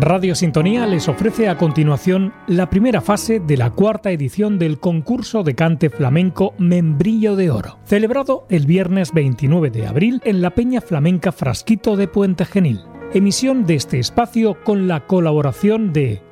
Radio 0.00 0.36
Sintonía 0.36 0.86
les 0.86 1.08
ofrece 1.08 1.48
a 1.48 1.58
continuación 1.58 2.32
la 2.46 2.70
primera 2.70 3.00
fase 3.00 3.40
de 3.40 3.56
la 3.56 3.70
cuarta 3.70 4.12
edición 4.12 4.56
del 4.56 4.78
concurso 4.78 5.42
de 5.42 5.56
cante 5.56 5.90
flamenco 5.90 6.54
Membrillo 6.56 7.34
de 7.34 7.50
Oro, 7.50 7.80
celebrado 7.84 8.46
el 8.48 8.64
viernes 8.64 9.12
29 9.12 9.70
de 9.70 9.88
abril 9.88 10.22
en 10.24 10.40
la 10.40 10.50
Peña 10.50 10.80
Flamenca 10.80 11.32
Frasquito 11.32 11.96
de 11.96 12.06
Puente 12.06 12.44
Genil. 12.44 12.82
Emisión 13.12 13.66
de 13.66 13.74
este 13.74 13.98
espacio 13.98 14.62
con 14.62 14.86
la 14.86 15.08
colaboración 15.08 15.92
de 15.92 16.22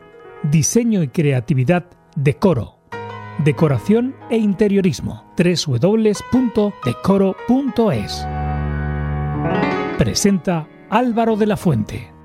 Diseño 0.44 1.02
y 1.02 1.08
Creatividad 1.08 1.86
de 2.14 2.34
Coro, 2.34 2.78
Decoración 3.44 4.14
e 4.30 4.36
Interiorismo, 4.36 5.24
www.decoro.es. 5.36 8.26
Presenta 9.98 10.68
Álvaro 10.88 11.34
de 11.34 11.46
la 11.46 11.56
Fuente. 11.56 12.15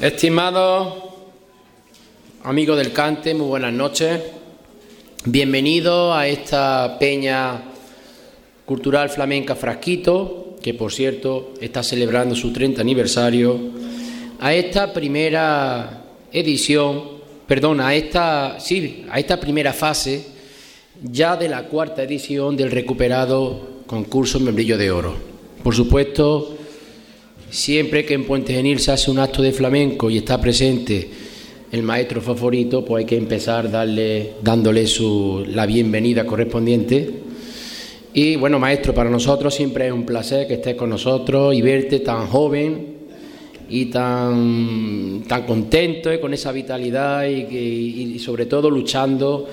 Estimados 0.00 0.92
amigos 2.44 2.76
del 2.76 2.92
cante, 2.92 3.32
muy 3.32 3.46
buenas 3.46 3.72
noches. 3.72 4.20
Bienvenidos 5.24 6.14
a 6.14 6.28
esta 6.28 6.98
peña 6.98 7.62
cultural 8.66 9.08
flamenca 9.08 9.54
Frasquito, 9.54 10.56
que 10.62 10.74
por 10.74 10.92
cierto 10.92 11.54
está 11.62 11.82
celebrando 11.82 12.34
su 12.34 12.52
30 12.52 12.78
aniversario, 12.78 13.58
a 14.38 14.52
esta 14.52 14.92
primera 14.92 16.04
edición, 16.30 17.02
perdón, 17.46 17.80
a 17.80 17.94
esta, 17.94 18.60
sí, 18.60 19.06
a 19.10 19.18
esta 19.18 19.40
primera 19.40 19.72
fase 19.72 20.26
ya 21.02 21.38
de 21.38 21.48
la 21.48 21.62
cuarta 21.68 22.02
edición 22.02 22.54
del 22.54 22.70
recuperado 22.70 23.80
concurso 23.86 24.40
Membrillo 24.40 24.76
de 24.76 24.90
Oro. 24.90 25.14
Por 25.62 25.74
supuesto, 25.74 26.55
Siempre 27.50 28.04
que 28.04 28.14
en 28.14 28.24
Puente 28.24 28.52
Genil 28.52 28.80
se 28.80 28.90
hace 28.90 29.10
un 29.10 29.20
acto 29.20 29.40
de 29.40 29.52
flamenco 29.52 30.10
y 30.10 30.18
está 30.18 30.40
presente 30.40 31.08
el 31.70 31.82
maestro 31.82 32.20
favorito, 32.20 32.84
pues 32.84 33.02
hay 33.02 33.06
que 33.06 33.16
empezar 33.16 33.70
darle, 33.70 34.32
dándole 34.42 34.86
su, 34.86 35.44
la 35.48 35.64
bienvenida 35.64 36.26
correspondiente. 36.26 37.08
Y 38.12 38.36
bueno, 38.36 38.58
maestro, 38.58 38.92
para 38.94 39.10
nosotros 39.10 39.54
siempre 39.54 39.86
es 39.86 39.92
un 39.92 40.04
placer 40.04 40.48
que 40.48 40.54
estés 40.54 40.74
con 40.74 40.90
nosotros 40.90 41.54
y 41.54 41.62
verte 41.62 42.00
tan 42.00 42.26
joven 42.26 42.96
y 43.68 43.86
tan, 43.86 45.22
tan 45.28 45.44
contento 45.44 46.12
y 46.12 46.18
con 46.18 46.34
esa 46.34 46.50
vitalidad 46.50 47.26
y, 47.28 48.14
y 48.14 48.18
sobre 48.18 48.46
todo 48.46 48.70
luchando 48.70 49.48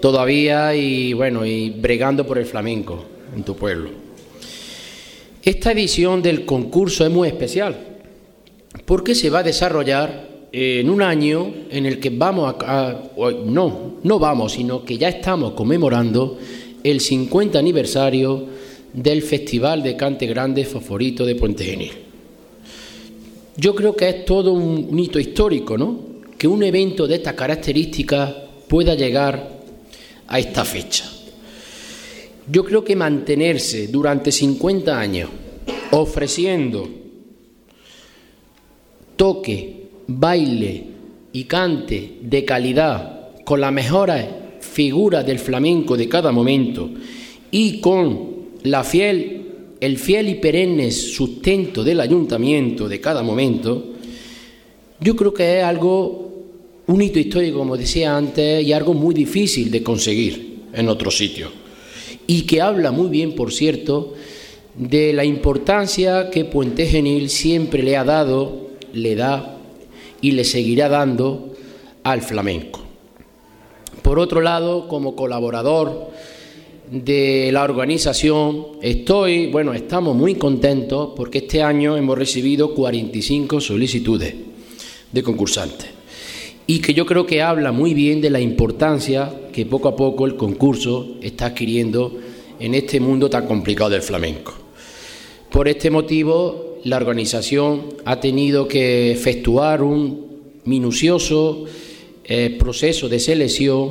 todavía 0.00 0.74
y 0.74 1.14
bueno, 1.14 1.46
y 1.46 1.70
bregando 1.70 2.26
por 2.26 2.38
el 2.38 2.44
flamenco 2.44 3.04
en 3.34 3.44
tu 3.44 3.56
pueblo. 3.56 4.09
Esta 5.42 5.72
edición 5.72 6.22
del 6.22 6.44
concurso 6.44 7.04
es 7.04 7.10
muy 7.10 7.28
especial 7.28 7.90
porque 8.84 9.14
se 9.14 9.30
va 9.30 9.40
a 9.40 9.42
desarrollar 9.42 10.28
en 10.52 10.90
un 10.90 11.00
año 11.02 11.52
en 11.70 11.86
el 11.86 12.00
que 12.00 12.10
vamos 12.10 12.54
a, 12.60 13.02
no, 13.46 13.94
no 14.02 14.18
vamos, 14.18 14.52
sino 14.52 14.84
que 14.84 14.98
ya 14.98 15.08
estamos 15.08 15.52
conmemorando 15.52 16.38
el 16.82 17.00
50 17.00 17.58
aniversario 17.58 18.46
del 18.92 19.22
Festival 19.22 19.82
de 19.82 19.96
Cante 19.96 20.26
Grande 20.26 20.64
favorito 20.64 21.24
de 21.24 21.36
Puente 21.36 21.64
Genil. 21.64 21.92
Yo 23.56 23.74
creo 23.74 23.94
que 23.94 24.08
es 24.08 24.24
todo 24.24 24.52
un, 24.52 24.98
hito 24.98 25.18
histórico, 25.18 25.76
¿no? 25.76 26.00
Que 26.36 26.48
un 26.48 26.62
evento 26.62 27.06
de 27.06 27.16
estas 27.16 27.34
características 27.34 28.32
pueda 28.68 28.94
llegar 28.94 29.60
a 30.26 30.38
esta 30.38 30.64
fecha. 30.64 31.04
Yo 32.48 32.64
creo 32.64 32.84
que 32.84 32.96
mantenerse 32.96 33.88
durante 33.88 34.32
50 34.32 34.98
años 34.98 35.30
ofreciendo 35.92 36.88
toque, 39.16 39.88
baile 40.06 40.84
y 41.32 41.44
cante 41.44 42.18
de 42.22 42.44
calidad 42.44 43.30
con 43.44 43.60
la 43.60 43.70
mejores 43.70 44.26
figuras 44.60 45.26
del 45.26 45.38
flamenco 45.38 45.96
de 45.96 46.08
cada 46.08 46.32
momento 46.32 46.90
y 47.50 47.80
con 47.80 48.30
la 48.62 48.84
fiel, 48.84 49.42
el 49.80 49.98
fiel 49.98 50.28
y 50.28 50.34
perenne 50.36 50.90
sustento 50.90 51.82
del 51.82 52.00
ayuntamiento 52.00 52.88
de 52.88 53.00
cada 53.00 53.22
momento, 53.22 53.94
yo 55.00 55.16
creo 55.16 55.32
que 55.32 55.58
es 55.58 55.64
algo, 55.64 56.30
un 56.86 57.02
hito 57.02 57.18
histórico, 57.18 57.58
como 57.58 57.76
decía 57.76 58.16
antes, 58.16 58.64
y 58.64 58.72
algo 58.72 58.94
muy 58.94 59.14
difícil 59.14 59.70
de 59.70 59.82
conseguir 59.82 60.60
en 60.72 60.88
otros 60.88 61.16
sitios 61.16 61.50
y 62.30 62.42
que 62.42 62.60
habla 62.60 62.92
muy 62.92 63.08
bien, 63.08 63.34
por 63.34 63.52
cierto, 63.52 64.14
de 64.76 65.12
la 65.12 65.24
importancia 65.24 66.30
que 66.30 66.44
Puente 66.44 66.86
Genil 66.86 67.28
siempre 67.28 67.82
le 67.82 67.96
ha 67.96 68.04
dado, 68.04 68.68
le 68.92 69.16
da 69.16 69.58
y 70.20 70.30
le 70.30 70.44
seguirá 70.44 70.88
dando 70.88 71.56
al 72.04 72.22
flamenco. 72.22 72.82
Por 74.02 74.20
otro 74.20 74.40
lado, 74.42 74.86
como 74.86 75.16
colaborador 75.16 76.12
de 76.88 77.50
la 77.52 77.64
organización, 77.64 78.78
estoy, 78.80 79.48
bueno, 79.48 79.74
estamos 79.74 80.14
muy 80.14 80.36
contentos 80.36 81.14
porque 81.16 81.38
este 81.38 81.64
año 81.64 81.96
hemos 81.96 82.16
recibido 82.16 82.76
45 82.76 83.60
solicitudes 83.60 84.36
de 85.10 85.22
concursantes 85.24 85.99
y 86.70 86.78
que 86.78 86.94
yo 86.94 87.04
creo 87.04 87.26
que 87.26 87.42
habla 87.42 87.72
muy 87.72 87.94
bien 87.94 88.20
de 88.20 88.30
la 88.30 88.38
importancia 88.38 89.48
que 89.52 89.66
poco 89.66 89.88
a 89.88 89.96
poco 89.96 90.24
el 90.24 90.36
concurso 90.36 91.16
está 91.20 91.46
adquiriendo 91.46 92.16
en 92.60 92.76
este 92.76 93.00
mundo 93.00 93.28
tan 93.28 93.48
complicado 93.48 93.90
del 93.90 94.02
flamenco. 94.02 94.54
Por 95.50 95.66
este 95.66 95.90
motivo, 95.90 96.78
la 96.84 96.98
organización 96.98 97.86
ha 98.04 98.20
tenido 98.20 98.68
que 98.68 99.10
efectuar 99.10 99.82
un 99.82 100.60
minucioso 100.64 101.64
eh, 102.22 102.54
proceso 102.56 103.08
de 103.08 103.18
selección 103.18 103.90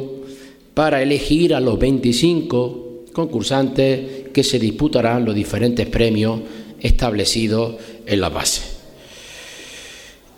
para 0.74 1.04
elegir 1.04 1.54
a 1.54 1.60
los 1.60 1.78
25 1.78 3.08
concursantes 3.12 4.30
que 4.32 4.44
se 4.46 4.58
disputarán 4.58 5.26
los 5.26 5.36
diferentes 5.36 5.86
premios 5.86 6.40
establecidos 6.80 7.76
en 8.06 8.22
la 8.22 8.30
base. 8.30 8.79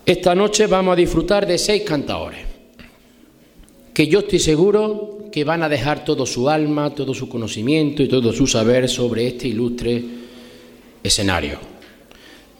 Esta 0.06 0.34
noche 0.34 0.66
vamos 0.66 0.94
a 0.94 0.96
disfrutar 0.96 1.46
de 1.46 1.60
seis 1.60 1.84
cantadores, 1.84 2.40
que 3.94 4.08
yo 4.08 4.20
estoy 4.20 4.40
seguro 4.40 5.28
que 5.32 5.44
van 5.44 5.62
a 5.62 5.70
dejar 5.70 6.04
todo 6.04 6.26
su 6.26 6.50
alma, 6.50 6.96
todo 6.96 7.14
su 7.14 7.30
conocimiento 7.30 8.02
y 8.02 8.08
todo 8.08 8.34
su 8.34 8.48
saber 8.48 8.90
sobre 8.90 9.28
este 9.28 9.50
ilustre 9.50 10.04
escenario. 11.04 11.60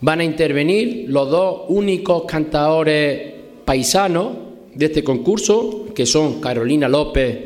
Van 0.00 0.20
a 0.20 0.24
intervenir 0.24 1.06
los 1.08 1.28
dos 1.30 1.62
únicos 1.68 2.24
cantadores 2.28 3.34
paisanos 3.64 4.30
de 4.72 4.86
este 4.86 5.02
concurso, 5.02 5.86
que 5.94 6.06
son 6.06 6.40
Carolina 6.40 6.88
López 6.88 7.40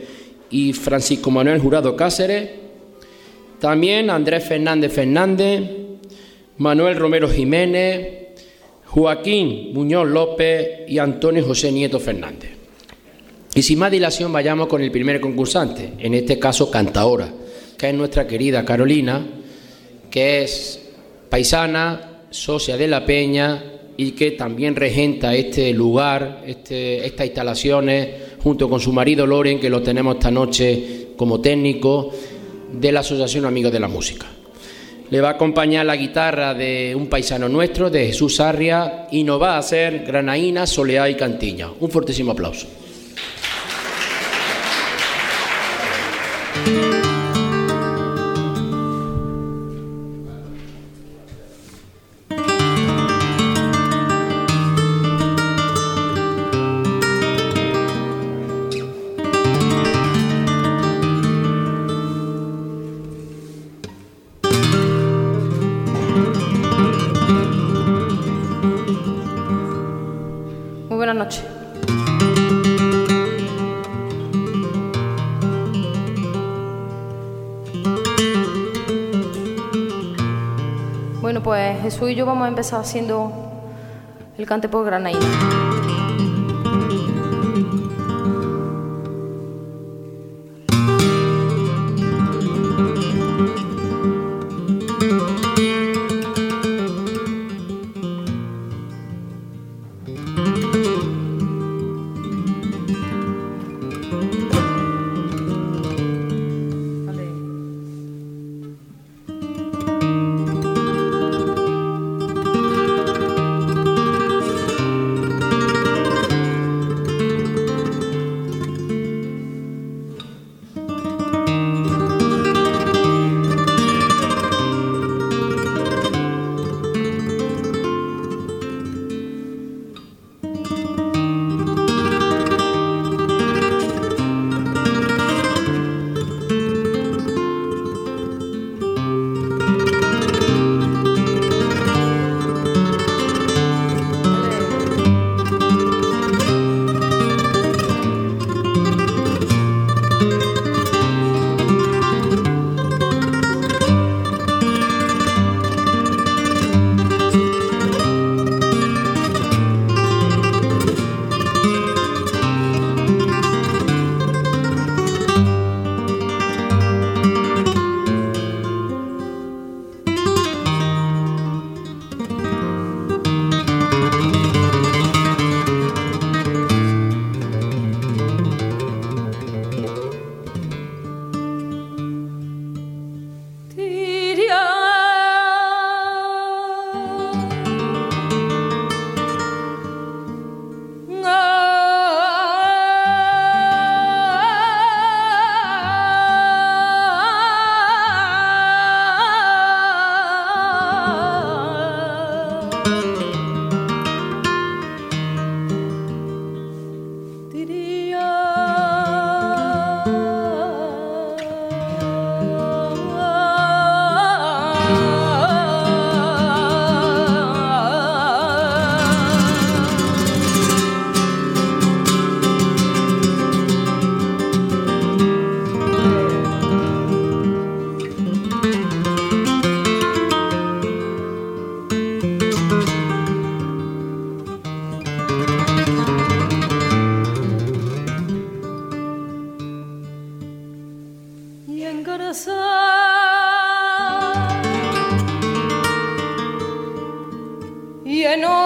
y 0.51 0.75
Francisco 0.75 1.31
Manuel 1.31 1.59
Jurado 1.59 1.97
Cáceres, 1.97 2.51
también 3.59 4.11
Andrés 4.11 4.45
Fernández 4.45 4.93
Fernández, 4.93 5.63
Manuel 6.59 6.97
Romero 6.97 7.31
Jiménez, 7.31 8.26
Joaquín 8.87 9.73
Muñoz 9.73 10.09
López 10.09 10.89
y 10.89 10.99
Antonio 10.99 11.45
José 11.45 11.73
Nieto 11.73 12.01
Fernández. 12.01 12.51
Y 13.55 13.63
sin 13.63 13.79
más 13.79 13.91
dilación 13.91 14.33
vayamos 14.33 14.67
con 14.67 14.83
el 14.83 14.91
primer 14.91 15.21
concursante, 15.21 15.95
en 15.99 16.15
este 16.15 16.39
caso 16.39 16.71
Cantaora, 16.71 17.33
que 17.77 17.89
es 17.89 17.95
nuestra 17.95 18.27
querida 18.27 18.65
Carolina, 18.65 19.27
que 20.11 20.43
es 20.43 20.81
paisana, 21.31 22.21
socia 22.31 22.77
de 22.77 22.87
la 22.87 23.05
Peña 23.05 23.65
y 23.97 24.13
que 24.13 24.33
también 24.33 24.77
regenta 24.77 25.35
este 25.35 25.73
lugar, 25.73 26.43
este, 26.47 27.07
estas 27.07 27.27
instalaciones, 27.27 28.09
junto 28.43 28.69
con 28.69 28.79
su 28.79 28.93
marido 28.93 29.27
Loren, 29.27 29.59
que 29.59 29.71
lo 29.71 29.83
tenemos 29.83 30.17
esta 30.17 30.31
noche 30.31 31.09
como 31.17 31.41
técnico 31.41 32.11
de 32.73 32.93
la 32.93 33.01
Asociación 33.01 33.47
Amigos 33.47 33.73
de 33.73 33.81
la 33.81 33.89
Música. 33.89 34.27
Le 35.11 35.21
va 35.21 35.29
a 35.29 35.33
acompañar 35.33 35.87
la 35.87 35.97
guitarra 35.97 36.55
de 36.55 36.95
un 36.97 37.07
paisano 37.07 37.49
nuestro, 37.49 37.91
de 37.91 38.07
Jesús 38.07 38.41
Arria, 38.41 39.07
y 39.11 39.23
nos 39.23 39.41
va 39.41 39.55
a 39.55 39.59
hacer 39.59 40.05
granaína, 40.05 40.67
soleá 40.67 41.09
y 41.09 41.15
cantiña. 41.15 41.69
Un 41.81 41.91
fortísimo 41.91 42.33
aplauso. 42.33 42.67
Yo 82.17 82.25
vamos 82.25 82.47
a 82.47 82.49
empezar 82.49 82.81
haciendo 82.81 83.31
el 84.39 84.47
cante 84.47 84.69
por 84.71 84.87
Granaína. 84.87 85.56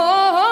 oh. 0.03 0.50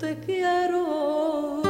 Vamos 0.00 1.64
a 1.64 1.67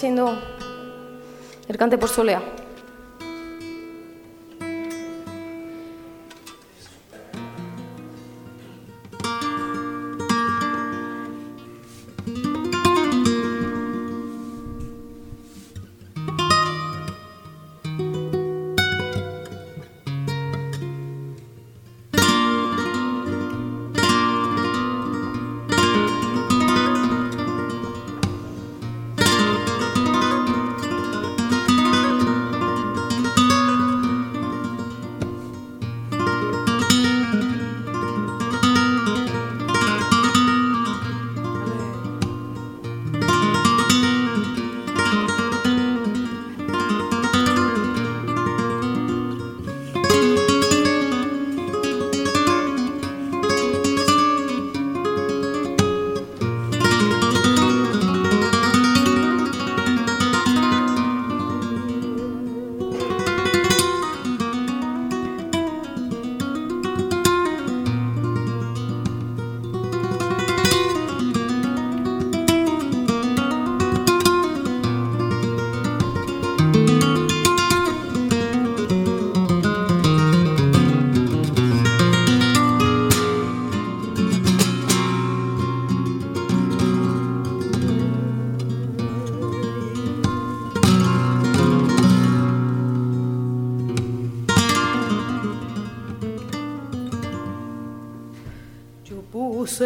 haciendo 0.00 0.34
el 1.68 1.76
cante 1.76 1.98
por 1.98 2.08
solea. 2.08 2.40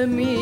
Mi 0.03 0.34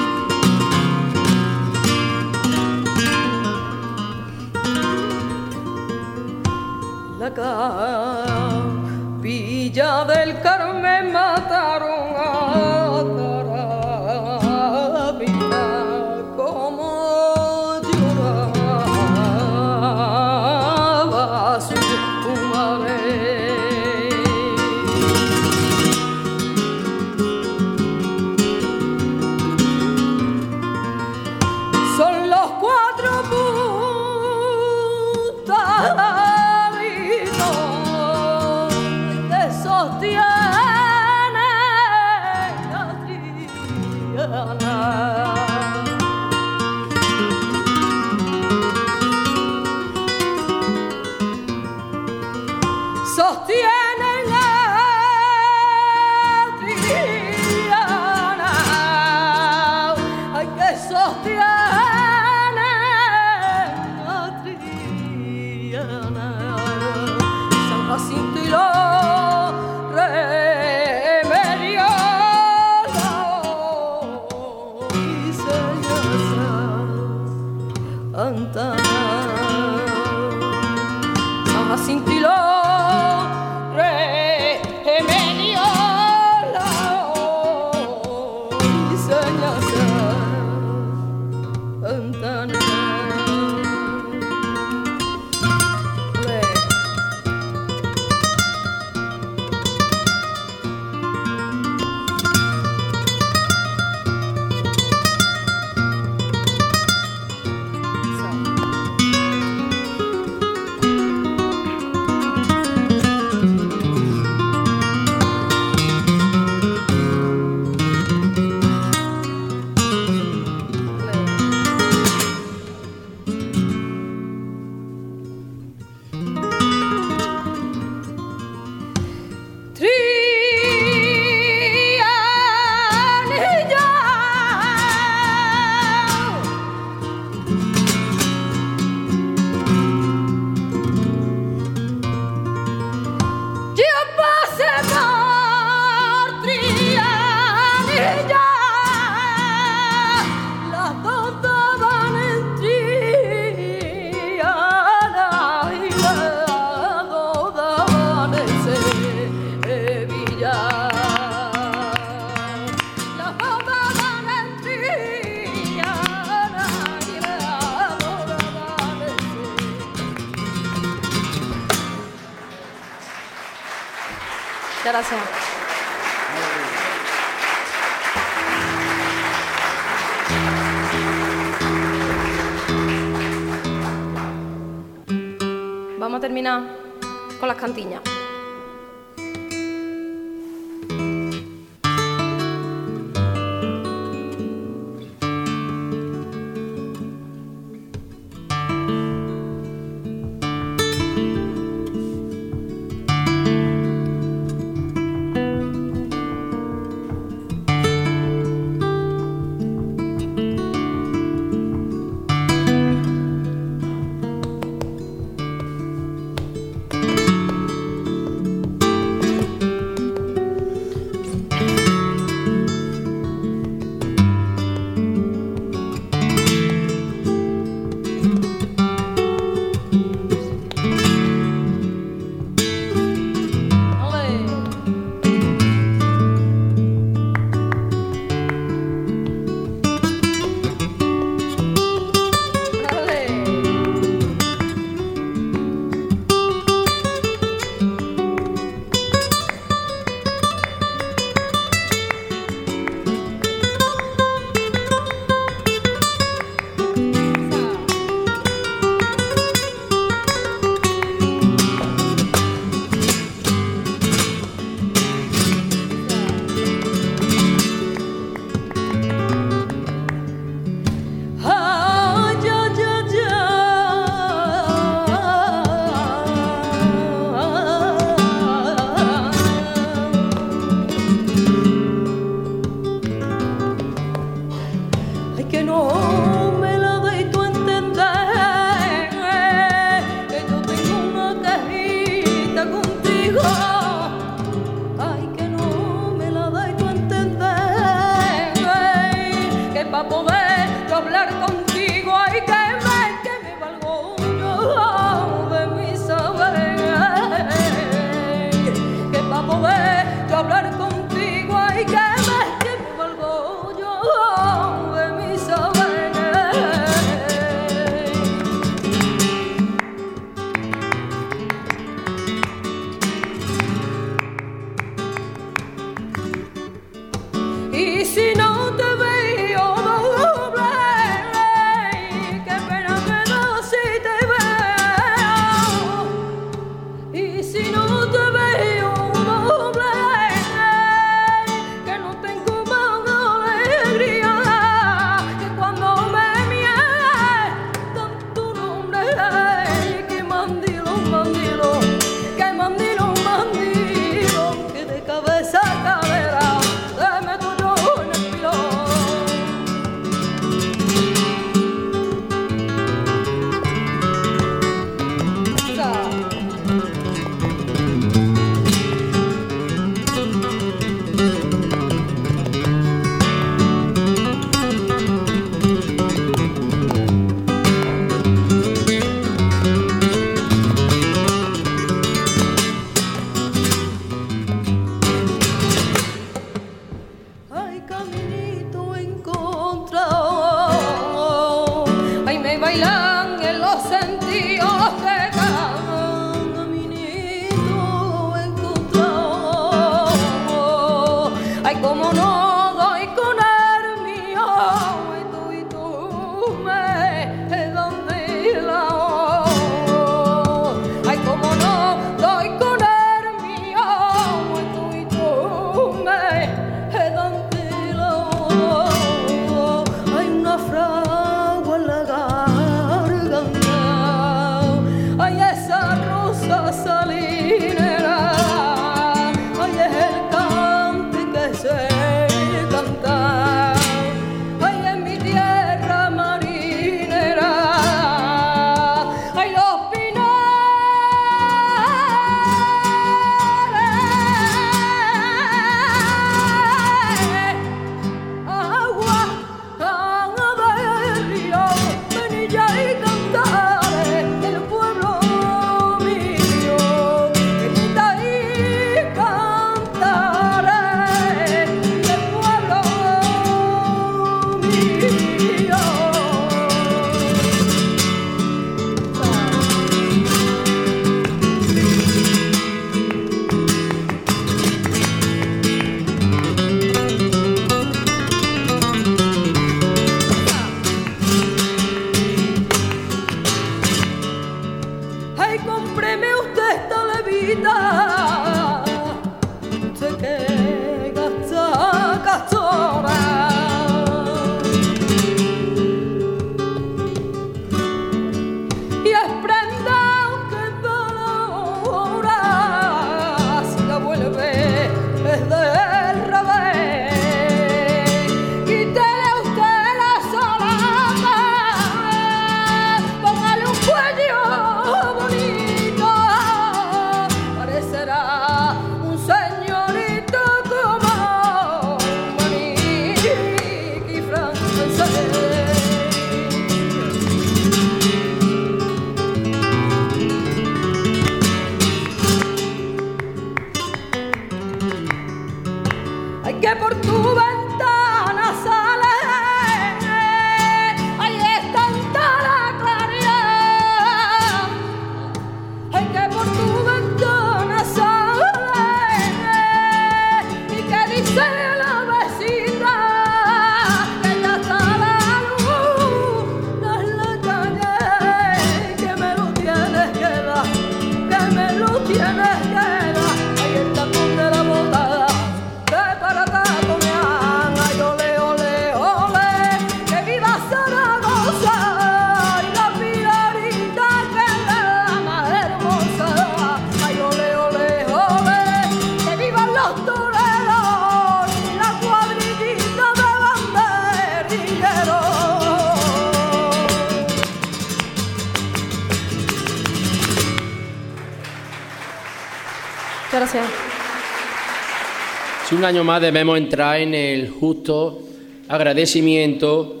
año 595.84 596.04
más 596.04 596.20
debemos 596.20 596.56
entrar 596.56 597.00
en 597.00 597.14
el 597.14 597.50
justo 597.50 598.20
agradecimiento 598.68 600.00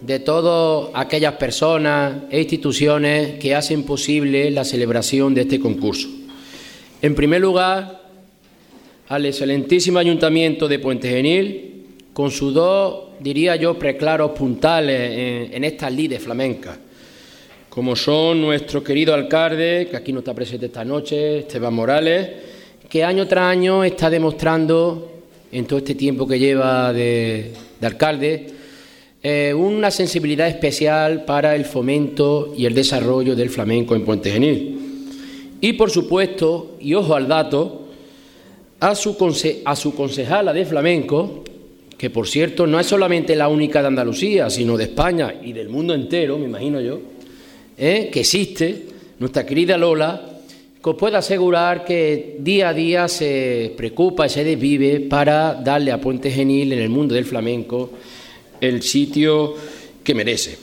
de 0.00 0.18
todas 0.18 0.90
aquellas 0.94 1.34
personas 1.34 2.24
e 2.30 2.40
instituciones 2.40 3.38
que 3.38 3.54
hacen 3.54 3.84
posible 3.84 4.50
la 4.50 4.64
celebración 4.64 5.34
de 5.34 5.42
este 5.42 5.60
concurso. 5.60 6.08
En 7.00 7.14
primer 7.14 7.40
lugar, 7.40 8.02
al 9.08 9.26
excelentísimo 9.26 9.98
Ayuntamiento 9.98 10.68
de 10.68 10.78
Puente 10.78 11.08
Genil, 11.08 11.84
con 12.12 12.30
sus 12.30 12.52
dos, 12.52 13.04
diría 13.20 13.56
yo, 13.56 13.78
preclaros 13.78 14.32
puntales 14.32 15.50
en, 15.52 15.64
esta 15.64 15.88
lide 15.88 16.18
flamenca, 16.18 16.78
como 17.68 17.96
son 17.96 18.40
nuestro 18.40 18.82
querido 18.82 19.14
alcalde, 19.14 19.88
que 19.90 19.96
aquí 19.96 20.12
no 20.12 20.18
está 20.18 20.34
presente 20.34 20.66
esta 20.66 20.84
noche, 20.84 21.38
Esteban 21.40 21.72
Morales, 21.72 22.30
que 22.88 23.02
año 23.02 23.26
tras 23.26 23.44
año 23.50 23.84
está 23.84 24.10
demostrando 24.10 25.11
en 25.52 25.66
todo 25.66 25.78
este 25.78 25.94
tiempo 25.94 26.26
que 26.26 26.38
lleva 26.38 26.92
de, 26.92 27.52
alcalde, 27.82 28.46
eh, 29.22 29.54
una 29.54 29.90
sensibilidad 29.90 30.48
especial 30.48 31.24
para 31.24 31.54
el 31.54 31.66
fomento 31.66 32.54
y 32.56 32.64
el 32.64 32.74
desarrollo 32.74 33.36
del 33.36 33.50
flamenco 33.50 33.94
en 33.94 34.04
Puente 34.04 34.32
Genil. 34.32 34.78
Y 35.60 35.74
por 35.74 35.90
supuesto, 35.90 36.76
y 36.80 36.94
ojo 36.94 37.14
al 37.14 37.28
dato, 37.28 37.82
a 38.80 38.94
su, 38.94 39.16
a 39.64 39.76
su 39.76 39.94
concejala 39.94 40.52
de 40.52 40.64
flamenco, 40.64 41.44
que 41.96 42.10
por 42.10 42.26
cierto 42.26 42.66
no 42.66 42.80
es 42.80 42.86
solamente 42.86 43.36
la 43.36 43.46
única 43.46 43.80
de 43.80 43.88
Andalucía, 43.88 44.50
sino 44.50 44.76
de 44.76 44.84
España 44.84 45.34
y 45.40 45.52
del 45.52 45.68
mundo 45.68 45.94
entero, 45.94 46.36
me 46.38 46.46
imagino 46.46 46.80
yo, 46.80 46.98
eh, 47.78 48.10
que 48.12 48.20
existe, 48.20 48.86
nuestra 49.20 49.46
querida 49.46 49.76
Lola, 49.76 50.31
puedo 50.82 51.16
asegurar 51.16 51.84
que 51.84 52.38
día 52.40 52.70
a 52.70 52.74
día 52.74 53.06
se 53.06 53.72
preocupa 53.76 54.26
y 54.26 54.30
se 54.30 54.42
desvive 54.42 54.98
para 55.00 55.54
darle 55.54 55.92
a 55.92 56.00
Puente 56.00 56.28
Genil 56.28 56.72
en 56.72 56.80
el 56.80 56.88
mundo 56.88 57.14
del 57.14 57.24
flamenco 57.24 57.90
el 58.60 58.82
sitio 58.82 59.54
que 60.02 60.14
merece. 60.14 60.58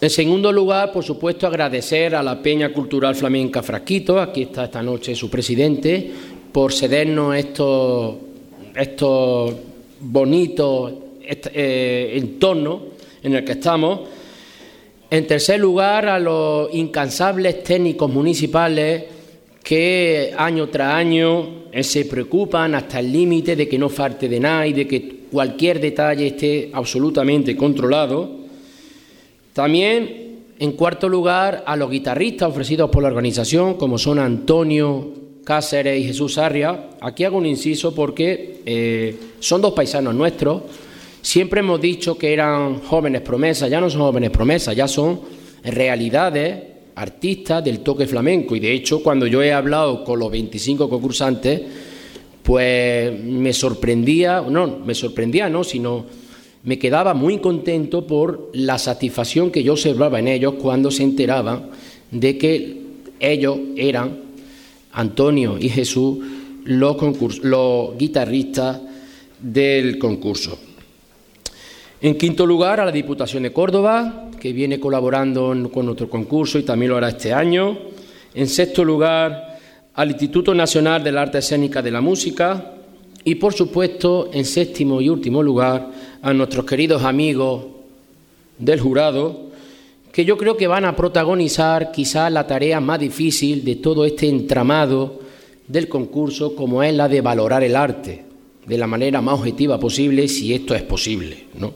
En 0.00 0.08
segundo 0.08 0.50
lugar, 0.50 0.92
por 0.92 1.04
supuesto, 1.04 1.46
agradecer 1.46 2.14
a 2.14 2.22
la 2.22 2.40
Peña 2.40 2.72
Cultural 2.72 3.14
Flamenca 3.14 3.62
Frasquito, 3.62 4.18
aquí 4.18 4.42
está 4.42 4.64
esta 4.64 4.82
noche 4.82 5.14
su 5.14 5.28
presidente, 5.28 6.10
por 6.50 6.72
cedernos 6.72 7.36
estos, 7.36 8.14
estos 8.74 9.54
bonitos 10.00 10.92
eh, 11.22 12.12
entornos 12.14 12.80
en 13.22 13.34
el 13.34 13.44
que 13.44 13.52
estamos. 13.52 14.00
En 15.10 15.26
tercer 15.26 15.60
lugar, 15.60 16.06
a 16.06 16.18
los 16.18 16.72
incansables 16.72 17.62
técnicos 17.62 18.10
municipales 18.10 19.17
que 19.62 20.34
año 20.36 20.68
tras 20.68 20.94
año 20.94 21.64
eh, 21.72 21.82
se 21.82 22.04
preocupan 22.04 22.74
hasta 22.74 23.00
el 23.00 23.12
límite 23.12 23.56
de 23.56 23.68
que 23.68 23.78
no 23.78 23.88
falte 23.88 24.28
de 24.28 24.40
nada 24.40 24.66
y 24.66 24.72
de 24.72 24.86
que 24.86 25.18
cualquier 25.30 25.80
detalle 25.80 26.28
esté 26.28 26.70
absolutamente 26.72 27.56
controlado. 27.56 28.30
También, 29.52 30.38
en 30.58 30.72
cuarto 30.72 31.08
lugar, 31.08 31.64
a 31.66 31.76
los 31.76 31.90
guitarristas 31.90 32.48
ofrecidos 32.48 32.90
por 32.90 33.02
la 33.02 33.08
organización, 33.08 33.74
como 33.74 33.98
son 33.98 34.18
Antonio 34.18 35.12
Cáceres 35.44 36.00
y 36.00 36.04
Jesús 36.04 36.38
Arria. 36.38 36.90
Aquí 37.00 37.24
hago 37.24 37.38
un 37.38 37.46
inciso 37.46 37.94
porque 37.94 38.60
eh, 38.64 39.16
son 39.40 39.60
dos 39.60 39.72
paisanos 39.72 40.14
nuestros. 40.14 40.62
Siempre 41.22 41.60
hemos 41.60 41.80
dicho 41.80 42.16
que 42.16 42.32
eran 42.32 42.80
jóvenes 42.80 43.22
promesas, 43.22 43.68
ya 43.68 43.80
no 43.80 43.90
son 43.90 44.02
jóvenes 44.02 44.30
promesas, 44.30 44.76
ya 44.76 44.86
son 44.86 45.20
realidades 45.64 46.67
artistas 46.98 47.64
del 47.64 47.80
toque 47.80 48.06
flamenco 48.06 48.56
y 48.56 48.60
de 48.60 48.72
hecho 48.72 49.02
cuando 49.02 49.26
yo 49.26 49.42
he 49.42 49.52
hablado 49.52 50.04
con 50.04 50.18
los 50.18 50.30
25 50.30 50.88
concursantes 50.88 51.62
pues 52.42 53.22
me 53.22 53.52
sorprendía, 53.52 54.40
no, 54.40 54.78
me 54.84 54.94
sorprendía 54.94 55.48
no, 55.48 55.64
sino 55.64 56.06
me 56.64 56.78
quedaba 56.78 57.14
muy 57.14 57.38
contento 57.38 58.06
por 58.06 58.50
la 58.52 58.78
satisfacción 58.78 59.50
que 59.50 59.62
yo 59.62 59.74
observaba 59.74 60.18
en 60.18 60.28
ellos 60.28 60.54
cuando 60.60 60.90
se 60.90 61.04
enteraban 61.04 61.70
de 62.10 62.36
que 62.36 62.82
ellos 63.20 63.58
eran 63.76 64.18
Antonio 64.92 65.56
y 65.58 65.68
Jesús, 65.68 66.18
los, 66.64 67.44
los 67.44 67.96
guitarristas 67.96 68.80
del 69.40 69.98
concurso. 69.98 70.58
En 72.00 72.16
quinto 72.16 72.46
lugar, 72.46 72.80
a 72.80 72.84
la 72.84 72.92
Diputación 72.92 73.42
de 73.42 73.52
Córdoba, 73.52 74.27
que 74.38 74.52
viene 74.52 74.80
colaborando 74.80 75.70
con 75.72 75.86
nuestro 75.86 76.08
concurso 76.08 76.58
y 76.58 76.62
también 76.62 76.90
lo 76.90 76.96
hará 76.96 77.08
este 77.08 77.32
año. 77.32 77.78
En 78.34 78.46
sexto 78.46 78.84
lugar, 78.84 79.58
al 79.94 80.10
Instituto 80.10 80.54
Nacional 80.54 81.02
de 81.02 81.12
la 81.12 81.22
Arte 81.22 81.38
Escénica 81.38 81.82
de 81.82 81.90
la 81.90 82.00
Música. 82.00 82.74
Y, 83.24 83.34
por 83.34 83.52
supuesto, 83.52 84.30
en 84.32 84.44
séptimo 84.44 85.00
y 85.00 85.08
último 85.08 85.42
lugar, 85.42 85.90
a 86.22 86.32
nuestros 86.32 86.64
queridos 86.64 87.02
amigos 87.02 87.66
del 88.58 88.80
jurado, 88.80 89.48
que 90.12 90.24
yo 90.24 90.36
creo 90.38 90.56
que 90.56 90.66
van 90.66 90.84
a 90.84 90.96
protagonizar 90.96 91.90
quizás 91.90 92.32
la 92.32 92.46
tarea 92.46 92.80
más 92.80 93.00
difícil 93.00 93.64
de 93.64 93.76
todo 93.76 94.04
este 94.04 94.28
entramado 94.28 95.20
del 95.66 95.88
concurso, 95.88 96.54
como 96.54 96.82
es 96.82 96.94
la 96.94 97.08
de 97.08 97.20
valorar 97.20 97.62
el 97.64 97.76
arte 97.76 98.24
de 98.66 98.78
la 98.78 98.86
manera 98.86 99.20
más 99.20 99.34
objetiva 99.34 99.80
posible, 99.80 100.28
si 100.28 100.54
esto 100.54 100.74
es 100.74 100.82
posible. 100.82 101.46
¿no? 101.58 101.72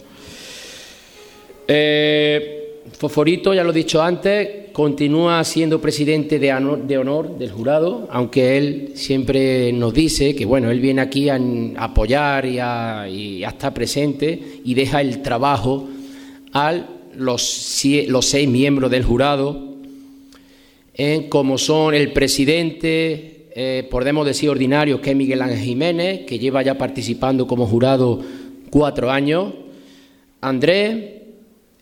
Eh, 1.75 2.83
Foforito, 2.99 3.55
ya 3.55 3.65
lo 3.65 3.71
he 3.71 3.75
dicho 3.75 4.03
antes, 4.03 4.71
continúa 4.73 5.43
siendo 5.43 5.81
presidente 5.81 6.39
de 6.39 6.53
honor, 6.53 7.39
del 7.39 7.51
jurado, 7.51 8.07
aunque 8.11 8.59
él 8.59 8.93
siempre 8.95 9.73
nos 9.73 9.95
dice 9.95 10.35
que 10.35 10.45
bueno, 10.45 10.71
él 10.71 10.81
viene 10.81 11.01
aquí 11.01 11.31
a, 11.31 11.41
apoyar 11.79 12.45
y 12.45 12.59
a, 12.59 13.09
estar 13.09 13.73
presente 13.73 14.61
y 14.63 14.75
deja 14.75 15.01
el 15.01 15.23
trabajo 15.23 15.89
a 16.53 16.75
los, 17.17 17.43
seis 17.43 18.47
miembros 18.47 18.91
del 18.91 19.05
jurado, 19.05 19.77
como 21.31 21.57
son 21.57 21.95
el 21.95 22.13
presidente, 22.13 23.47
eh, 23.57 23.89
podemos 23.91 24.27
decir 24.27 24.51
ordinario, 24.51 25.01
que 25.01 25.13
es 25.13 25.17
Miguel 25.17 25.41
Ángel 25.41 25.61
Jiménez, 25.61 26.27
que 26.27 26.39
lleva 26.39 26.63
ya 26.63 26.77
participando 26.77 27.47
como 27.47 27.67
jurado 27.67 28.21
cuatro 28.69 29.11
años, 29.11 29.55
Andrés, 30.43 31.22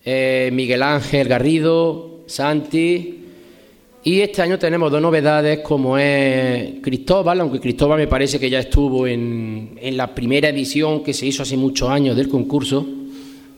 eh, 0.03 0.49
Miguel 0.53 0.83
Ángel 0.83 1.27
Garrido, 1.27 2.21
Santi. 2.25 3.17
Y 4.03 4.21
este 4.21 4.41
año 4.41 4.57
tenemos 4.57 4.91
dos 4.91 5.01
novedades 5.01 5.59
como 5.59 5.97
es 5.97 6.81
Cristóbal, 6.81 7.41
aunque 7.41 7.59
Cristóbal 7.59 7.99
me 7.99 8.07
parece 8.07 8.39
que 8.39 8.49
ya 8.49 8.59
estuvo 8.59 9.05
en, 9.05 9.77
la 9.91 10.15
primera 10.15 10.49
edición 10.49 11.03
que 11.03 11.13
se 11.13 11.27
hizo 11.27 11.43
hace 11.43 11.55
muchos 11.55 11.87
años 11.89 12.15
del 12.15 12.27
concurso, 12.27 12.83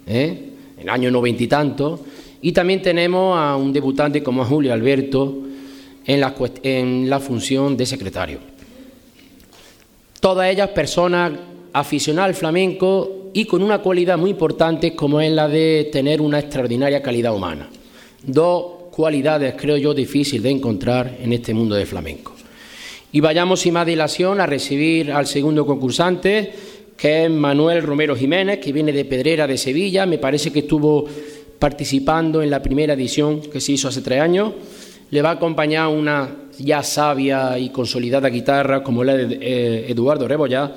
¿eh? 0.05 0.49
en 0.75 0.81
el 0.81 0.89
año 0.89 1.09
noventa 1.11 1.43
y 1.43 1.47
tanto. 1.47 1.99
Y 2.41 2.51
también 2.51 2.81
tenemos 2.81 3.37
a 3.37 3.55
un 3.55 3.71
debutante 3.71 4.21
como 4.21 4.43
Julio 4.43 4.73
Alberto 4.73 5.43
en 6.05 6.19
la, 6.19 6.35
en 6.63 7.09
la 7.09 7.21
función 7.21 7.77
de 7.77 7.85
secretario. 7.85 8.39
Todas 10.19 10.51
ellas 10.51 10.69
personas 10.69 11.31
aficionadas 11.71 12.29
al 12.29 12.35
flamenco 12.35 13.22
y 13.33 13.45
con 13.45 13.63
una 13.63 13.79
cualidad 13.79 14.17
muy 14.17 14.29
importante 14.31 14.95
como 14.95 15.19
es 15.19 15.31
la 15.31 15.47
de 15.47 15.89
tener 15.91 16.21
una 16.21 16.39
extraordinaria 16.39 17.01
calidad 17.01 17.35
humana. 17.35 17.67
Dos 18.21 18.65
cualidades, 18.91 19.55
creo 19.57 19.75
yo, 19.77 19.93
difíciles 19.93 20.43
de 20.43 20.51
encontrar 20.51 21.17
en 21.19 21.33
este 21.33 21.53
mundo 21.53 21.75
de 21.75 21.85
flamenco. 21.85 22.33
Y 23.11 23.19
vayamos 23.19 23.61
sin 23.61 23.73
más 23.73 23.87
dilación 23.87 24.39
a 24.39 24.45
recibir 24.45 25.11
al 25.11 25.25
segundo 25.25 25.65
concursante, 25.65 26.53
que 26.95 27.25
es 27.25 27.31
Manuel 27.31 27.81
Romero 27.81 28.15
Jiménez, 28.15 28.59
que 28.59 28.71
viene 28.71 28.91
de 28.91 29.05
Pedrera 29.05 29.47
de 29.47 29.57
Sevilla, 29.57 30.05
me 30.05 30.19
parece 30.19 30.51
que 30.51 30.59
estuvo 30.59 31.05
participando 31.57 32.41
en 32.43 32.51
la 32.51 32.61
primera 32.61 32.93
edición 32.93 33.41
que 33.41 33.61
se 33.61 33.71
hizo 33.71 33.87
hace 33.87 34.01
tres 34.01 34.21
años. 34.21 34.53
Le 35.09 35.21
va 35.21 35.29
a 35.29 35.33
acompañar 35.33 35.87
una 35.87 36.29
ya 36.59 36.83
sabia 36.83 37.57
y 37.57 37.69
consolidada 37.69 38.29
guitarra 38.29 38.83
como 38.83 39.03
la 39.03 39.15
de 39.15 39.37
eh, 39.41 39.85
Eduardo 39.89 40.27
Rebollá, 40.27 40.71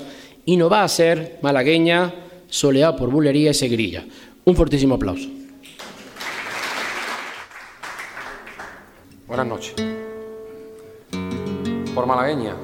y 0.44 0.56
nos 0.56 0.70
va 0.70 0.80
a 0.80 0.84
hacer 0.84 1.38
malagueña 1.42 2.25
soleado 2.56 2.96
por 2.96 3.10
bulería 3.10 3.50
y 3.50 3.54
seguirilla. 3.54 4.04
Un 4.44 4.56
fortísimo 4.56 4.94
aplauso. 4.94 5.28
Buenas 9.26 9.46
noches. 9.46 9.74
Por 11.94 12.06
malagueña. 12.06 12.54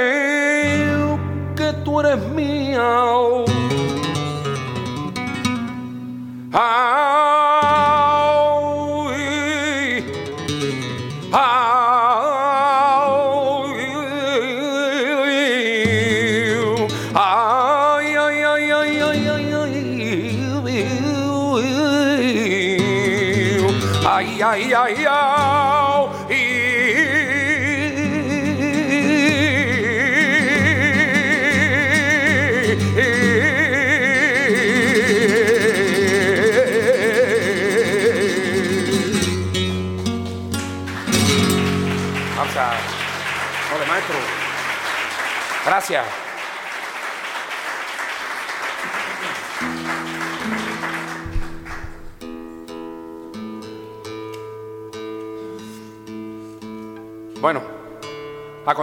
que 1.56 1.74
tú 1.84 2.00
eres 2.00 2.18
mía. 2.30 2.82
Ay, 6.52 6.83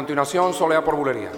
continuación, 0.01 0.55
Soledad 0.55 0.83
por 0.83 0.97
Bulería. 0.97 1.31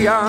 via. 0.00 0.20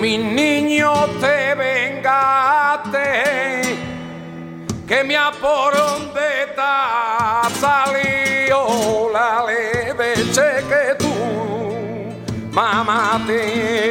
Mi 0.00 0.18
niño 0.18 0.92
te 1.20 1.54
venga 1.54 2.82
te, 2.90 3.76
que 4.88 5.04
me 5.04 5.16
aporón 5.16 6.12
de 6.14 6.30
salió 7.60 9.10
la 9.12 9.44
leve 9.46 10.16
leche 10.16 10.64
que 10.68 10.94
tú 10.98 11.12
mamaste. 12.52 13.90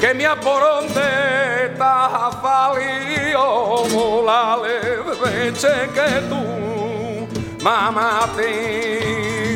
que 0.00 0.14
minha 0.14 0.36
porondeta 0.36 2.30
falio 2.42 4.22
la 4.24 4.56
leveche 4.56 5.88
que 5.94 6.20
tu 6.28 6.42
mamá 7.62 8.28
tens. 8.36 9.55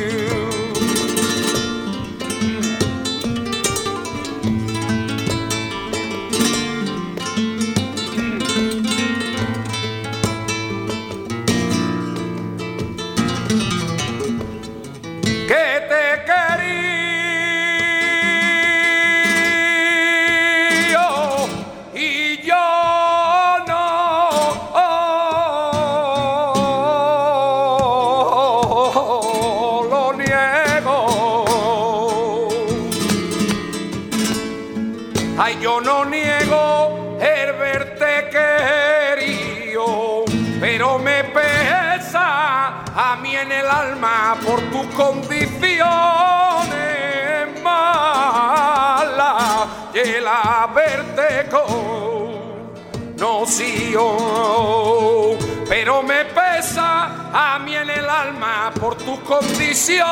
Pero 55.67 56.03
me 56.03 56.25
pesa 56.25 57.31
a 57.33 57.59
mí 57.59 57.75
en 57.75 57.89
el 57.89 58.07
alma 58.07 58.71
por 58.79 58.95
tu 58.95 59.19
condición. 59.23 60.07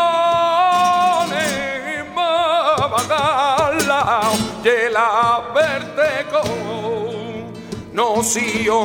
De 4.64 4.90
la 4.90 5.42
verte 5.54 6.26
con 6.30 7.54
noción. 7.94 8.80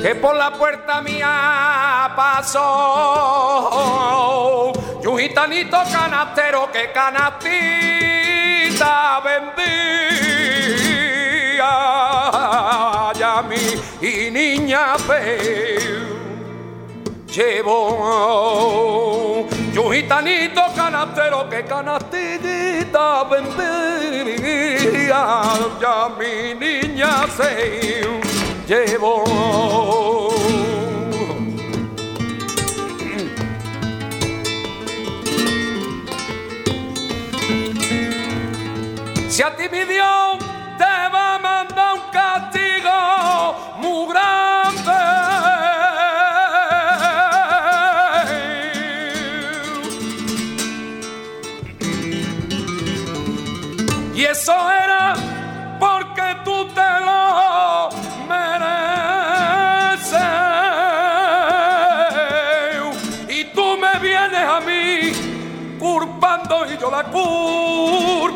que 0.00 0.14
por 0.14 0.34
la 0.34 0.50
puerta 0.52 1.02
mía 1.02 2.12
pasó. 2.16 2.62
Y 5.02 5.06
un 5.06 5.18
gitanito 5.18 5.76
canastero 5.92 6.70
que 6.72 6.90
canastita 6.92 7.50
vendía. 9.20 9.60
Ya 13.14 13.42
mi 13.42 13.56
y 14.06 14.30
niña 14.30 14.96
feo 14.98 15.90
llevó. 17.26 18.66
Y 19.72 19.78
un 19.78 19.92
gitanito 19.92 20.62
canastero 20.74 21.48
que 21.48 21.64
canastita 21.64 23.24
vendía. 23.24 24.62
Ya 25.80 26.08
mi 26.18 26.54
niña 26.54 27.26
feo 27.26 28.29
llevo. 28.70 29.24
Si 39.28 39.42
a 39.42 39.56
ti 39.56 39.68
mi 39.72 39.84
Dios 39.84 40.39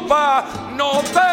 culpa 0.04 0.44
no 0.76 1.00
te 1.02 1.32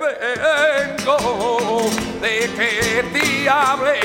vengo 0.00 1.90
de 2.20 2.38
que 2.56 3.02
te 3.12 3.48
hable 3.48 4.00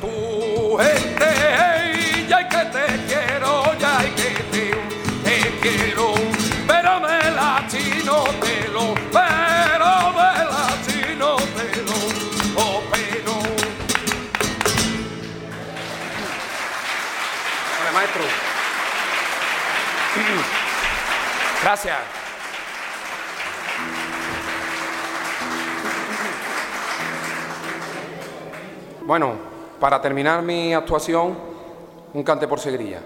tu 0.00 0.76
gente 0.78 2.26
ya 2.28 2.48
que 2.48 2.64
te 2.74 2.86
quiero 3.06 3.52
ya 3.78 3.98
que 4.14 4.30
te, 4.52 4.64
quiero 5.60 6.14
pero 6.66 7.00
me 7.00 7.30
la 7.30 7.64
chino 7.68 8.24
te 8.40 8.68
lo, 8.68 8.94
pero 9.12 10.12
me 10.18 10.32
la 10.52 10.66
chino 10.86 11.36
te 11.56 11.82
lo, 11.82 11.96
oh, 12.56 12.82
pero. 12.90 13.34
Maestro. 17.94 18.24
Gracias. 21.62 22.15
Bueno, 29.06 29.34
para 29.78 30.02
terminar 30.02 30.42
mi 30.42 30.74
actuación, 30.74 31.38
un 32.12 32.24
cante 32.24 32.48
por 32.48 32.58
segrilla. 32.58 33.00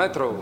Maestro. 0.00 0.40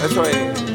Eso 0.00 0.22
es. 0.22 0.67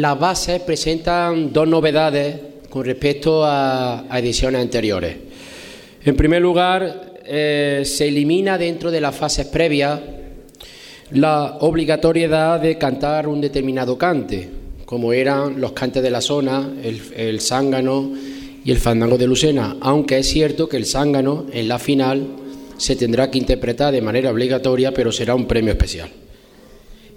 Las 0.00 0.18
bases 0.18 0.60
presentan 0.62 1.52
dos 1.52 1.66
novedades 1.66 2.36
con 2.68 2.84
respecto 2.84 3.44
a, 3.44 4.04
ediciones 4.12 4.60
anteriores. 4.60 5.16
En 6.04 6.16
primer 6.16 6.40
lugar, 6.40 7.14
eh, 7.24 7.82
se 7.84 8.08
elimina 8.08 8.56
dentro 8.56 8.90
de 8.90 9.00
las 9.00 9.14
fases 9.14 9.46
previas 9.46 10.00
la 11.12 11.58
obligatoriedad 11.60 12.60
de 12.60 12.76
cantar 12.76 13.28
un 13.28 13.40
determinado 13.40 13.96
cante. 13.96 14.50
como 14.84 15.12
eran 15.12 15.60
los 15.60 15.72
cantes 15.72 16.02
de 16.02 16.10
la 16.10 16.22
zona, 16.22 16.66
el, 16.82 16.98
el 17.14 17.40
zángano 17.42 18.10
y 18.64 18.70
el 18.70 18.78
fandango 18.78 19.18
de 19.18 19.26
Lucena, 19.26 19.76
aunque 19.82 20.16
es 20.16 20.28
cierto 20.28 20.66
que 20.66 20.78
el 20.78 20.86
zángano 20.86 21.44
en 21.52 21.68
la 21.68 21.78
final 21.78 22.26
se 22.78 22.96
tendrá 22.96 23.30
que 23.30 23.36
interpretar 23.36 23.92
de 23.92 24.00
manera 24.00 24.30
obligatoria, 24.30 24.94
pero 24.94 25.12
será 25.12 25.34
un 25.34 25.46
premio 25.46 25.72
especial. 25.72 26.08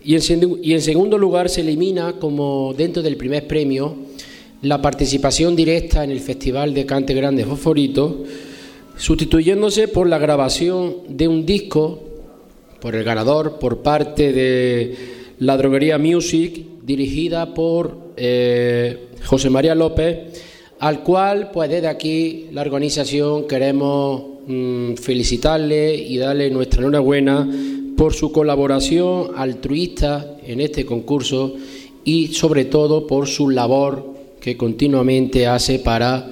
Y 0.03 0.15
en, 0.15 0.81
segundo 0.81 1.17
lugar 1.17 1.47
se 1.49 1.61
elimina 1.61 2.13
como 2.13 2.73
dentro 2.75 3.03
del 3.03 3.17
primer 3.17 3.47
premio 3.47 3.95
la 4.63 4.81
participación 4.81 5.55
directa 5.55 6.03
en 6.03 6.11
el 6.11 6.19
Festival 6.19 6.73
de 6.73 6.85
Cante 6.85 7.13
Grande 7.13 7.45
Fosforito, 7.45 8.23
sustituyéndose 8.97 9.87
por 9.87 10.07
la 10.07 10.17
grabación 10.17 10.95
de 11.07 11.27
un 11.27 11.45
disco 11.45 12.03
por 12.79 12.95
el 12.95 13.03
ganador 13.03 13.59
por 13.59 13.83
parte 13.83 14.33
de 14.33 14.95
la 15.39 15.55
droguería 15.55 15.99
Music, 15.99 16.65
dirigida 16.83 17.53
por 17.53 18.13
eh, 18.17 19.09
José 19.23 19.51
María 19.51 19.75
López, 19.75 20.41
al 20.79 21.03
cual, 21.03 21.51
pues 21.53 21.69
desde 21.69 21.87
aquí, 21.87 22.47
la 22.51 22.61
organización 22.61 23.47
queremos 23.47 24.23
mm, 24.47 24.95
felicitarle 24.95 25.95
y 25.95 26.17
darle 26.17 26.49
nuestra 26.49 26.81
enhorabuena 26.81 27.47
por 27.97 28.13
su 28.13 28.31
colaboración 28.31 29.31
altruista 29.35 30.37
en 30.43 30.61
este 30.61 30.85
concurso 30.85 31.55
y, 32.03 32.27
sobre 32.27 32.65
todo, 32.65 33.07
por 33.07 33.27
su 33.27 33.49
labor 33.49 34.11
que 34.39 34.57
continuamente 34.57 35.47
hace 35.47 35.79
para 35.79 36.31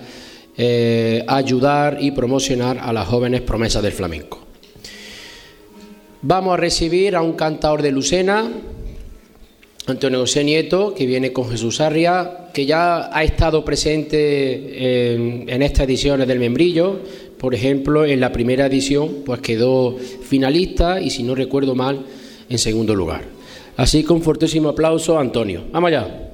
eh, 0.58 1.24
ayudar 1.28 2.00
y 2.02 2.12
promocionar 2.12 2.80
a 2.80 2.92
las 2.92 3.08
jóvenes 3.08 3.42
promesas 3.42 3.84
del 3.84 3.94
flamenco. 3.94 4.40
Vamos 6.22 6.54
a 6.54 6.58
recibir 6.58 7.16
a 7.16 7.22
un 7.22 7.34
cantador 7.34 7.82
de 7.82 7.92
Lucena, 7.92 8.52
Antonio 9.86 10.20
José 10.20 10.44
Nieto, 10.44 10.94
que 10.94 11.06
viene 11.06 11.32
con 11.32 11.50
Jesús 11.50 11.80
Arria, 11.80 12.50
que 12.54 12.66
ya 12.66 13.16
ha 13.16 13.24
estado 13.24 13.64
presente 13.64 15.14
en, 15.14 15.48
en, 15.48 15.62
estas 15.62 15.86
ediciones 15.86 16.28
del 16.28 16.40
Membrillo. 16.40 17.00
Por 17.40 17.56
ejemplo, 17.56 18.06
en 18.06 18.20
la 18.20 18.34
primera 18.34 18.66
edición, 18.66 19.24
pues 19.26 19.40
quedó 19.40 19.96
finalista 19.98 21.00
y, 21.00 21.10
si 21.10 21.24
no 21.24 21.36
recuerdo 21.36 21.74
mal, 21.74 22.06
en 22.50 22.58
segundo 22.58 22.94
lugar. 22.94 23.24
Así 23.78 24.04
que 24.04 24.12
un 24.12 24.22
fortísimo 24.22 24.70
aplauso 24.70 25.18
a 25.18 25.22
Antonio. 25.22 25.64
Vamos 25.72 25.88
allá. 25.88 26.29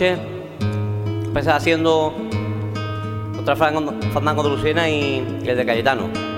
Noche 0.00 0.16
Empecé 1.26 1.50
haciendo 1.50 2.12
otra 3.38 3.54
fandango 3.54 4.42
de 4.42 4.48
Lucena 4.48 4.88
y, 4.88 5.18
el 5.44 5.56
de 5.56 5.64
Cayetano. 5.64 6.29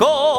go. 0.00 0.29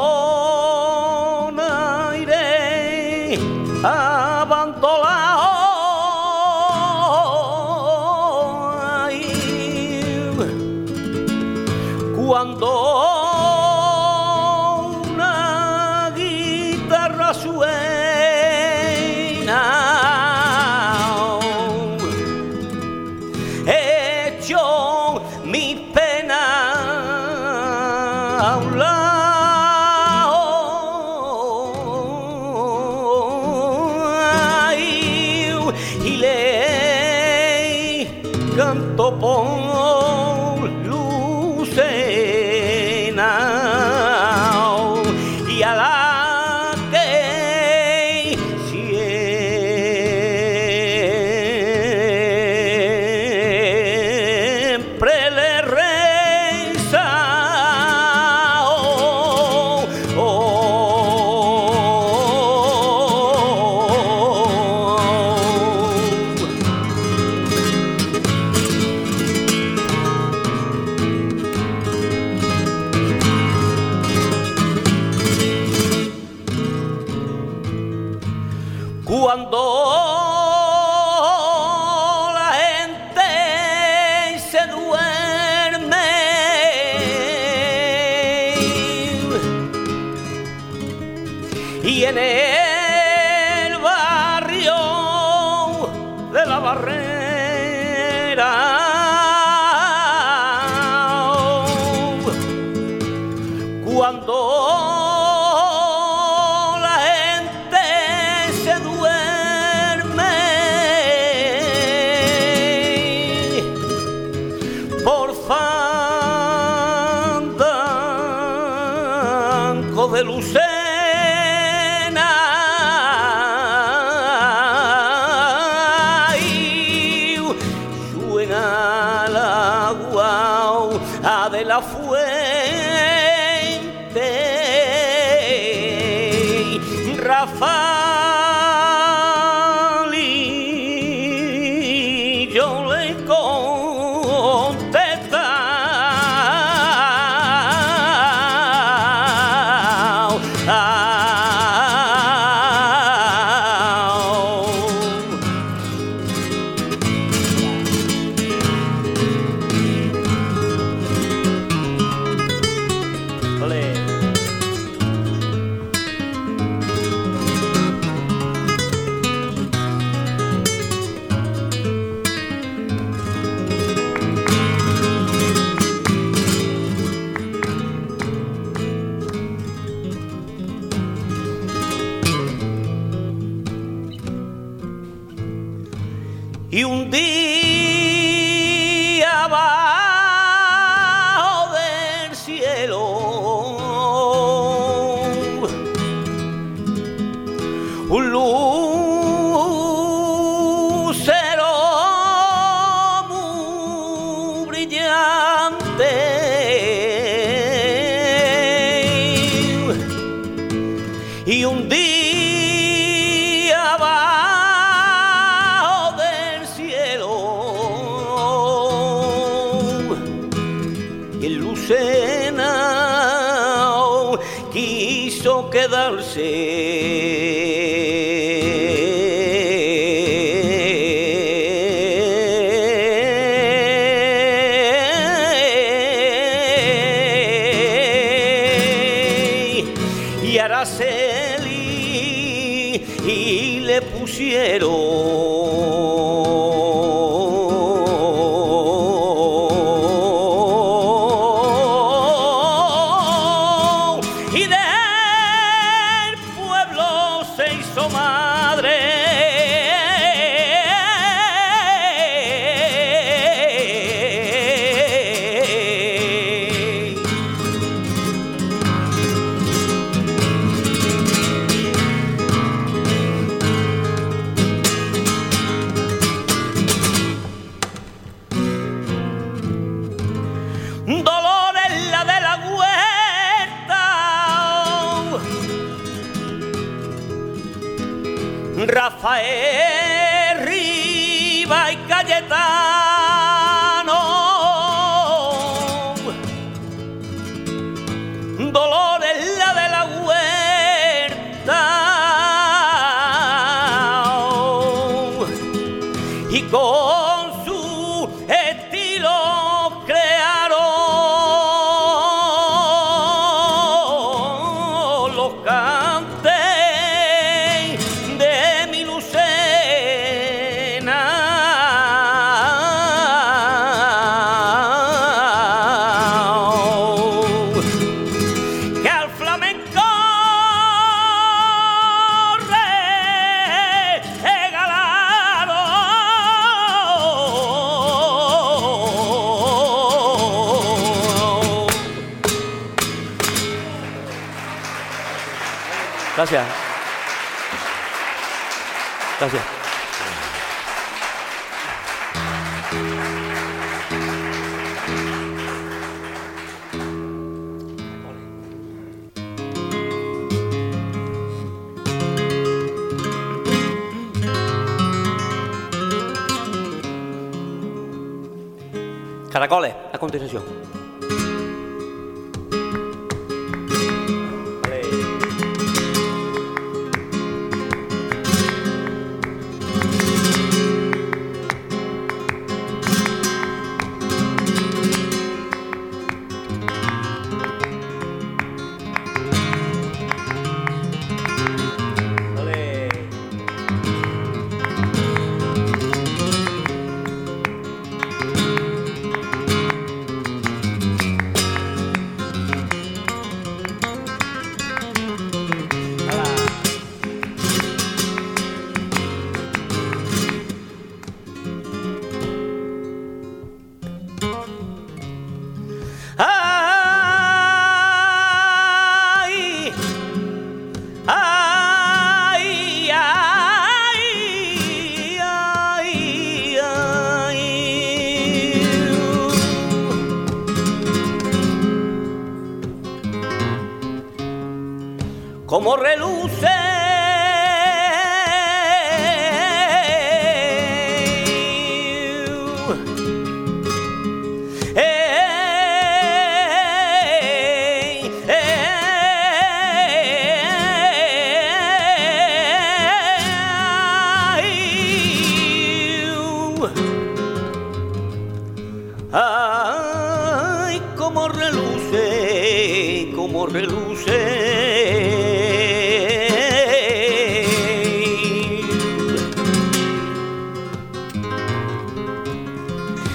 Pusieron 244.32 245.41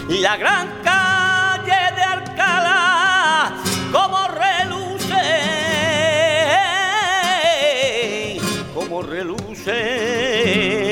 La 0.10 0.38
gran 0.38 0.70
calle 0.84 1.96
de 1.96 2.02
Alcalá, 2.02 3.54
como 3.92 4.18
reluce, 4.30 5.16
como 8.74 9.02
reluce. 9.02 10.87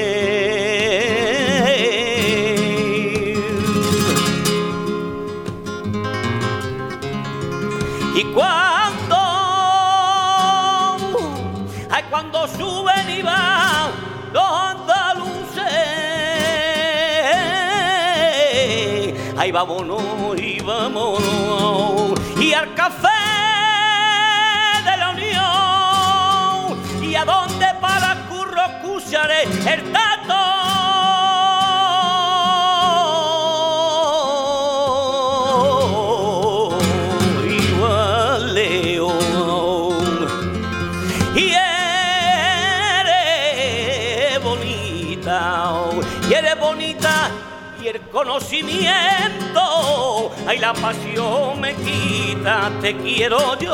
Vámonos 19.51 20.39
y 20.41 20.59
vámonos, 20.59 22.19
y 22.39 22.53
al 22.53 22.73
café 22.73 23.07
de 24.83 24.97
la 24.97 25.09
Unión, 25.11 26.79
y 27.03 27.15
a 27.15 27.25
donde 27.25 27.67
para 27.79 28.15
curro 28.27 28.61
escucharé 28.61 29.43
el 29.43 29.91
tato. 29.91 30.33
Conocimiento, 48.11 49.34
ay, 50.47 50.59
la 50.59 50.73
pasión 50.73 51.59
me 51.59 51.73
quita, 51.75 52.71
te 52.81 52.95
quiero 52.97 53.57
yo, 53.59 53.73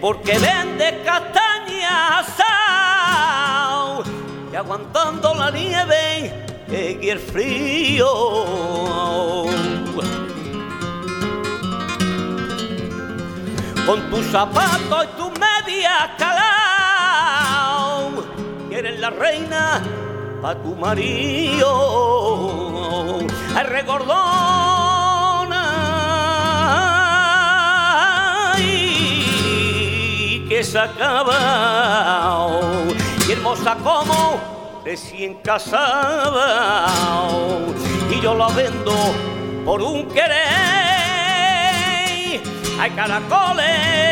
Porque 0.00 0.38
vende 0.38 1.02
castaña 1.04 2.18
asao 2.18 4.02
y 4.52 4.56
aguantando 4.56 5.34
la 5.34 5.50
nieve 5.50 6.32
y 6.68 7.08
el 7.08 7.18
frío. 7.18 8.06
Con 13.86 14.10
tus 14.10 14.24
zapatos 14.26 15.04
y 15.04 15.08
tus 15.18 15.30
medias 15.38 16.10
calao, 16.16 18.12
eres 18.70 19.00
la 19.00 19.10
reina 19.10 19.82
pa' 20.40 20.54
tu 20.54 20.76
marido. 20.76 21.68
Ay, 23.54 23.64
regordona 23.66 24.91
ay, 30.62 30.64
que 30.64 30.64
se 30.64 30.78
acaba 30.78 32.54
y 33.28 33.32
hermosa 33.32 33.76
como 33.82 34.40
recién 34.84 35.34
casada. 35.42 36.86
Y 38.10 38.20
yo 38.20 38.34
la 38.34 38.48
vendo 38.48 38.94
por 39.64 39.82
un 39.82 40.06
querer. 40.08 40.32
Hay 42.80 42.90
caracoles 42.90 44.02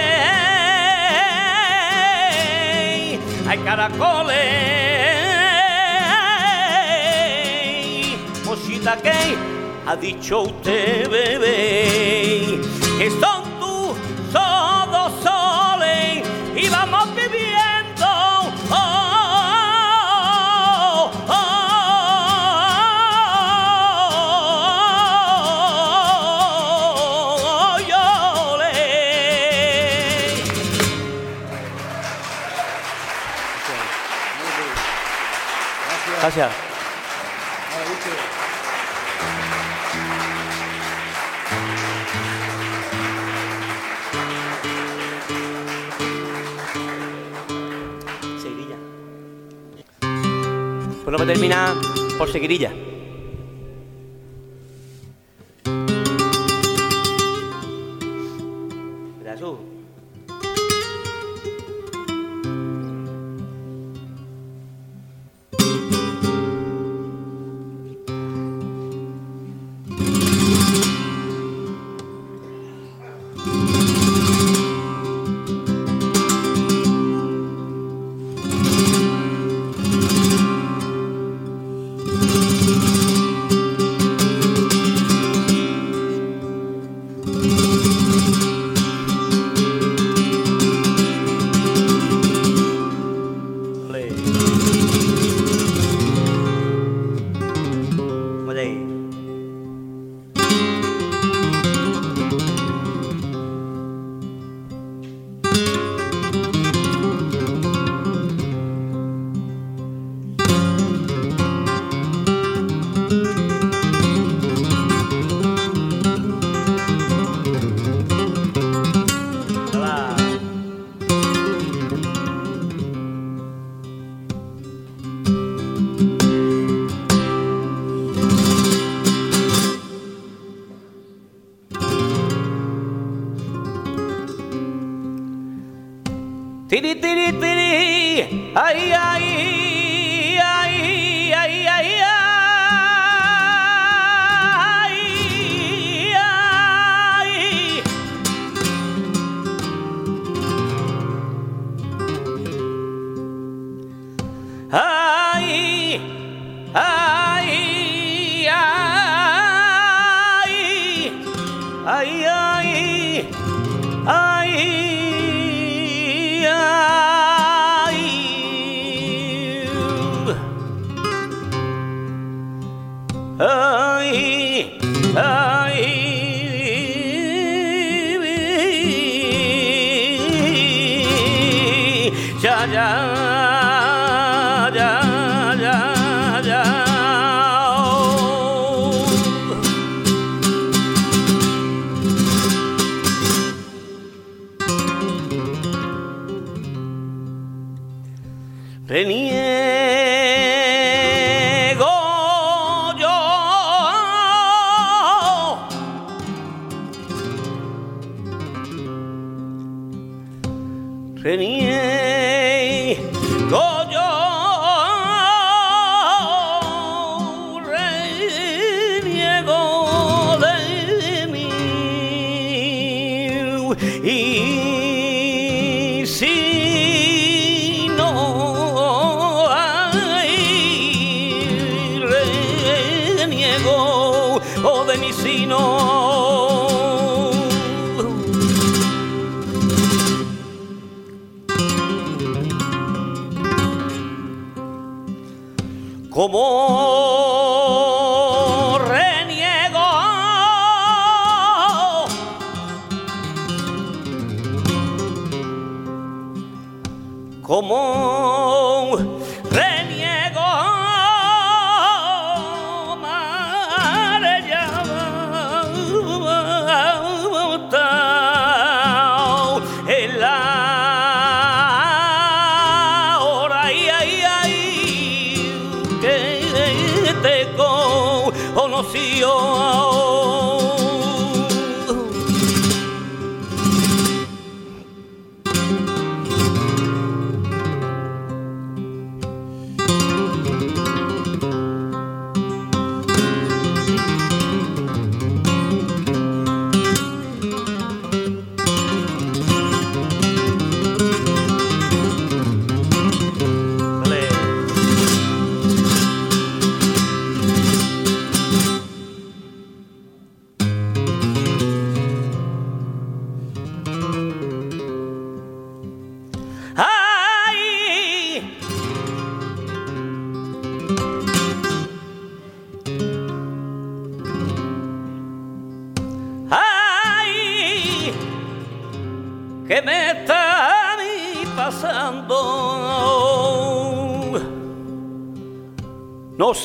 hay 3.48 3.58
caracoles. 3.58 4.36
Cosita 8.46 8.96
que 8.96 9.36
ha 9.86 9.96
dicho 9.96 10.42
usted 10.42 11.10
bebé 11.10 12.60
que 12.98 13.10
son 13.10 13.39
Pues 51.10 51.18
no 51.18 51.26
me 51.26 51.32
termina 51.32 51.74
por 52.18 52.30
seguirilla. 52.30 52.70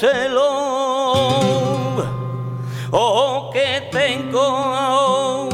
celos 0.06 0.45
o 2.91 2.99
oh, 3.02 3.49
que 3.52 3.90
tengo 3.91 5.49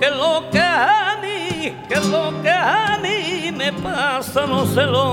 que 0.00 0.10
lo 0.10 0.50
que 0.50 0.58
a 0.58 1.18
mí 1.22 1.72
que 1.88 1.96
lo 2.10 2.42
que 2.42 2.50
a 2.50 2.98
mí 3.00 3.52
me 3.52 3.72
pasa 3.72 4.44
no 4.46 4.66
se 4.66 4.82
lo 4.82 5.11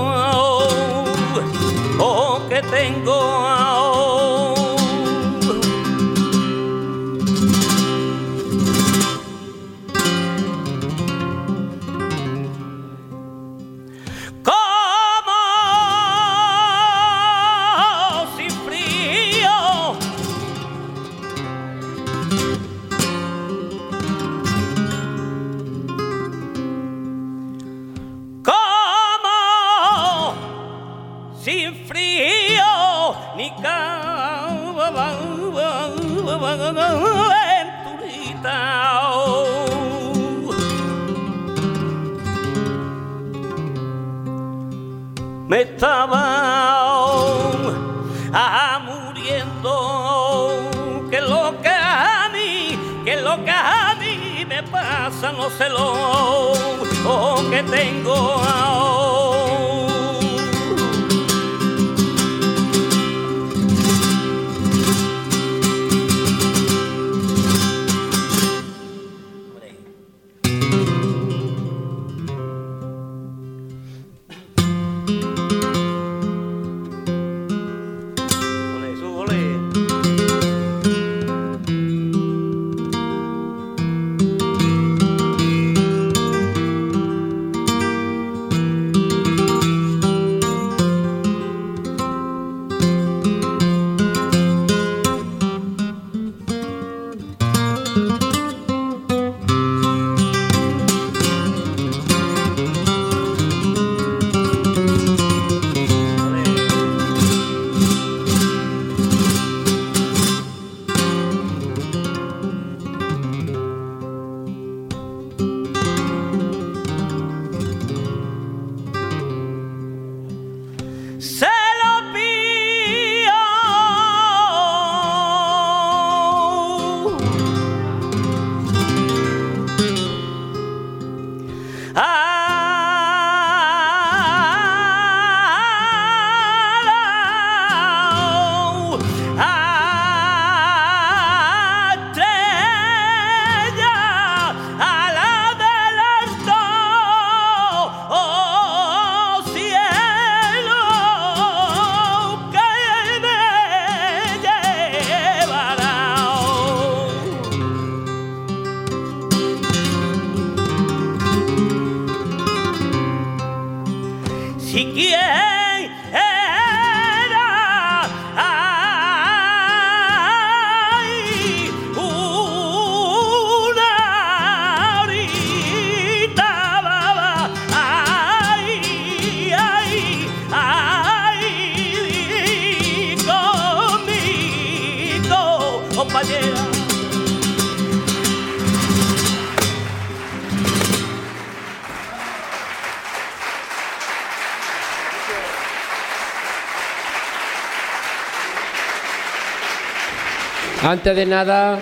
Antes 200.82 201.14
de 201.14 201.26
nada, 201.26 201.78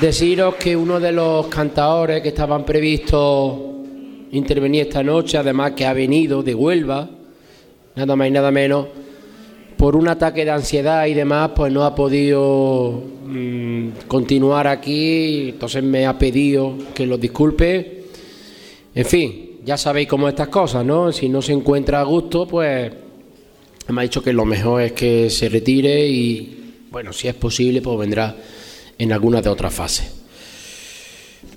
deciros 0.00 0.54
que 0.54 0.74
uno 0.74 0.98
de 0.98 1.12
los 1.12 1.46
cantadores 1.48 2.22
que 2.22 2.28
estaban 2.28 2.64
previstos 2.64 3.58
intervenir 4.32 4.82
esta 4.82 5.02
noche, 5.02 5.36
además 5.36 5.72
que 5.72 5.84
ha 5.84 5.92
venido 5.92 6.42
de 6.42 6.54
Huelva, 6.54 7.06
nada 7.94 8.16
más 8.16 8.28
y 8.28 8.30
nada 8.30 8.50
menos, 8.50 8.86
por 9.76 9.94
un 9.94 10.08
ataque 10.08 10.46
de 10.46 10.52
ansiedad 10.52 11.04
y 11.06 11.12
demás, 11.12 11.50
pues 11.54 11.70
no 11.70 11.84
ha 11.84 11.94
podido 11.94 13.02
mm, 13.26 13.88
continuar 14.08 14.68
aquí, 14.68 15.50
entonces 15.50 15.84
me 15.84 16.06
ha 16.06 16.16
pedido 16.16 16.78
que 16.94 17.06
lo 17.06 17.18
disculpe. 17.18 18.04
En 18.94 19.04
fin, 19.04 19.58
ya 19.66 19.76
sabéis 19.76 20.08
cómo 20.08 20.28
estas 20.28 20.48
cosas, 20.48 20.82
¿no? 20.82 21.12
Si 21.12 21.28
no 21.28 21.42
se 21.42 21.52
encuentra 21.52 22.00
a 22.00 22.04
gusto, 22.04 22.48
pues 22.48 22.90
me 23.88 24.00
ha 24.00 24.02
dicho 24.02 24.22
que 24.22 24.32
lo 24.32 24.46
mejor 24.46 24.80
es 24.80 24.92
que 24.92 25.28
se 25.28 25.50
retire 25.50 26.08
y, 26.08 26.57
bueno, 26.90 27.12
si 27.12 27.28
es 27.28 27.34
posible, 27.34 27.82
pues 27.82 27.98
vendrá 27.98 28.36
en 28.98 29.12
alguna 29.12 29.40
de 29.40 29.48
otras 29.48 29.74
fases. 29.74 30.12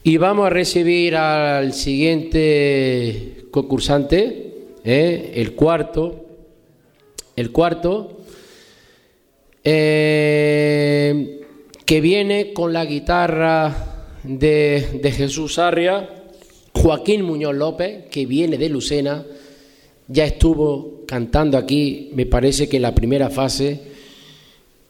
Y 0.03 0.18
vamos 0.18 0.48
a 0.48 0.49
recibir 0.49 1.16
al 1.16 1.74
siguiente 1.74 3.45
concursante, 3.52 4.53
¿eh? 4.84 5.34
el 5.36 5.53
cuarto. 5.53 6.26
El 7.36 7.52
cuarto, 7.52 8.20
eh, 9.64 11.41
que 11.86 12.02
viene 12.02 12.52
con 12.52 12.74
la 12.74 12.84
guitarra 12.86 14.18
de, 14.24 14.99
de 15.02 15.12
Jesús 15.12 15.58
Arria, 15.58 16.10
Joaquín 16.74 17.24
Muñoz 17.24 17.56
López, 17.56 18.06
que 18.12 18.26
viene 18.26 18.58
de 18.58 18.70
Lucena, 18.70 19.26
ya 20.08 20.26
estuvo 20.26 21.03
cantando 21.08 21.58
aquí, 21.58 22.12
me 22.14 22.26
parece 22.26 22.68
que 22.68 22.76
en 22.76 22.84
la 22.84 22.94
primera 22.94 23.30
fase, 23.30 23.90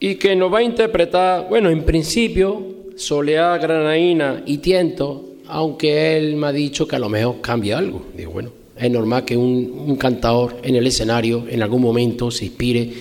y 0.04 0.16
que 0.16 0.34
nos 0.34 0.52
va 0.52 0.58
a 0.58 0.62
interpretar, 0.64 1.46
bueno, 1.48 1.70
en 1.70 1.84
principio, 1.84 2.60
Soleá, 2.96 3.56
Granaína 3.56 4.42
y 4.44 4.58
Tiento, 4.58 5.36
aunque 5.46 6.16
él 6.16 6.34
me 6.34 6.48
ha 6.48 6.52
dicho 6.52 6.88
que 6.88 6.96
a 6.96 6.98
lo 6.98 7.08
mejor 7.08 7.40
cambia 7.40 7.78
algo. 7.78 8.06
Digo, 8.12 8.32
bueno, 8.32 8.50
es 8.76 8.90
normal 8.90 9.24
que 9.24 9.36
un, 9.36 9.94
cantador 9.94 10.56
en 10.64 10.74
el 10.74 10.84
escenario 10.88 11.44
en 11.48 11.62
algún 11.62 11.82
momento 11.82 12.32
se 12.32 12.46
inspire 12.46 12.92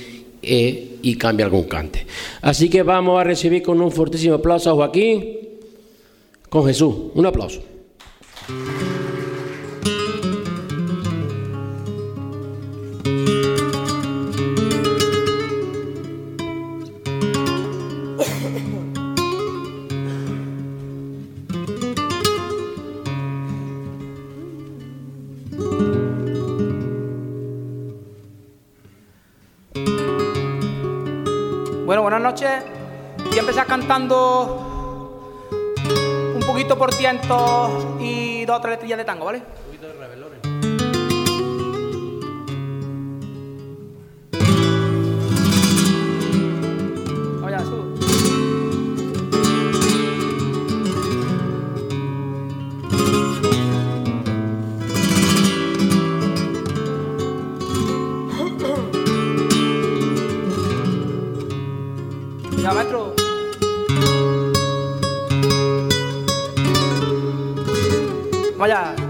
eh, 0.43 0.97
y 1.01 1.15
cambie 1.15 1.43
algún 1.43 1.63
cante. 1.63 2.05
Así 2.43 2.69
que 2.69 2.83
vamos 2.83 3.19
a 3.19 3.23
recibir 3.23 3.63
con 3.63 3.81
un 3.81 3.91
fortísimo 3.91 4.35
aplauso 4.35 4.69
a 4.69 4.75
Joaquín, 4.75 5.39
con 6.49 6.67
Jesús. 6.67 6.93
Un 7.15 7.25
aplauso. 7.25 7.63
A 32.43 32.63
empezar 33.37 33.67
cantando 33.67 34.67
un 36.33 36.41
poquito 36.47 36.75
por 36.75 36.91
ciento 36.91 37.97
y 37.99 38.45
dos 38.45 38.57
o 38.57 38.61
tres 38.61 38.71
letrillas 38.77 38.97
de 38.97 39.05
tango, 39.05 39.25
¿vale? 39.25 39.43
Bây 68.61 69.00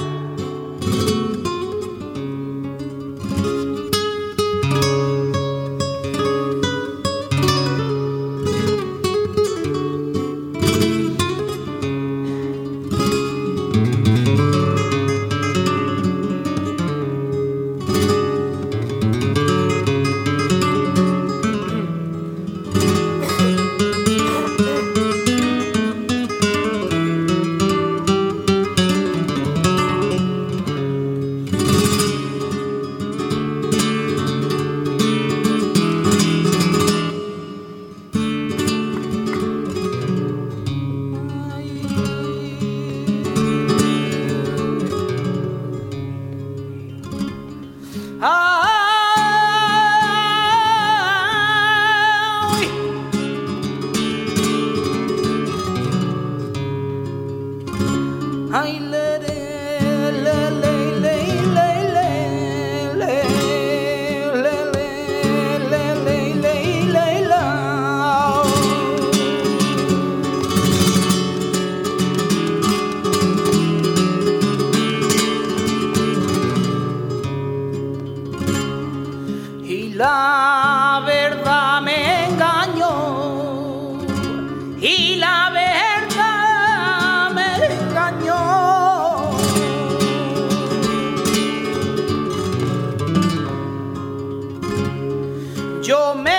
Yo 95.82 96.14
me 96.14 96.31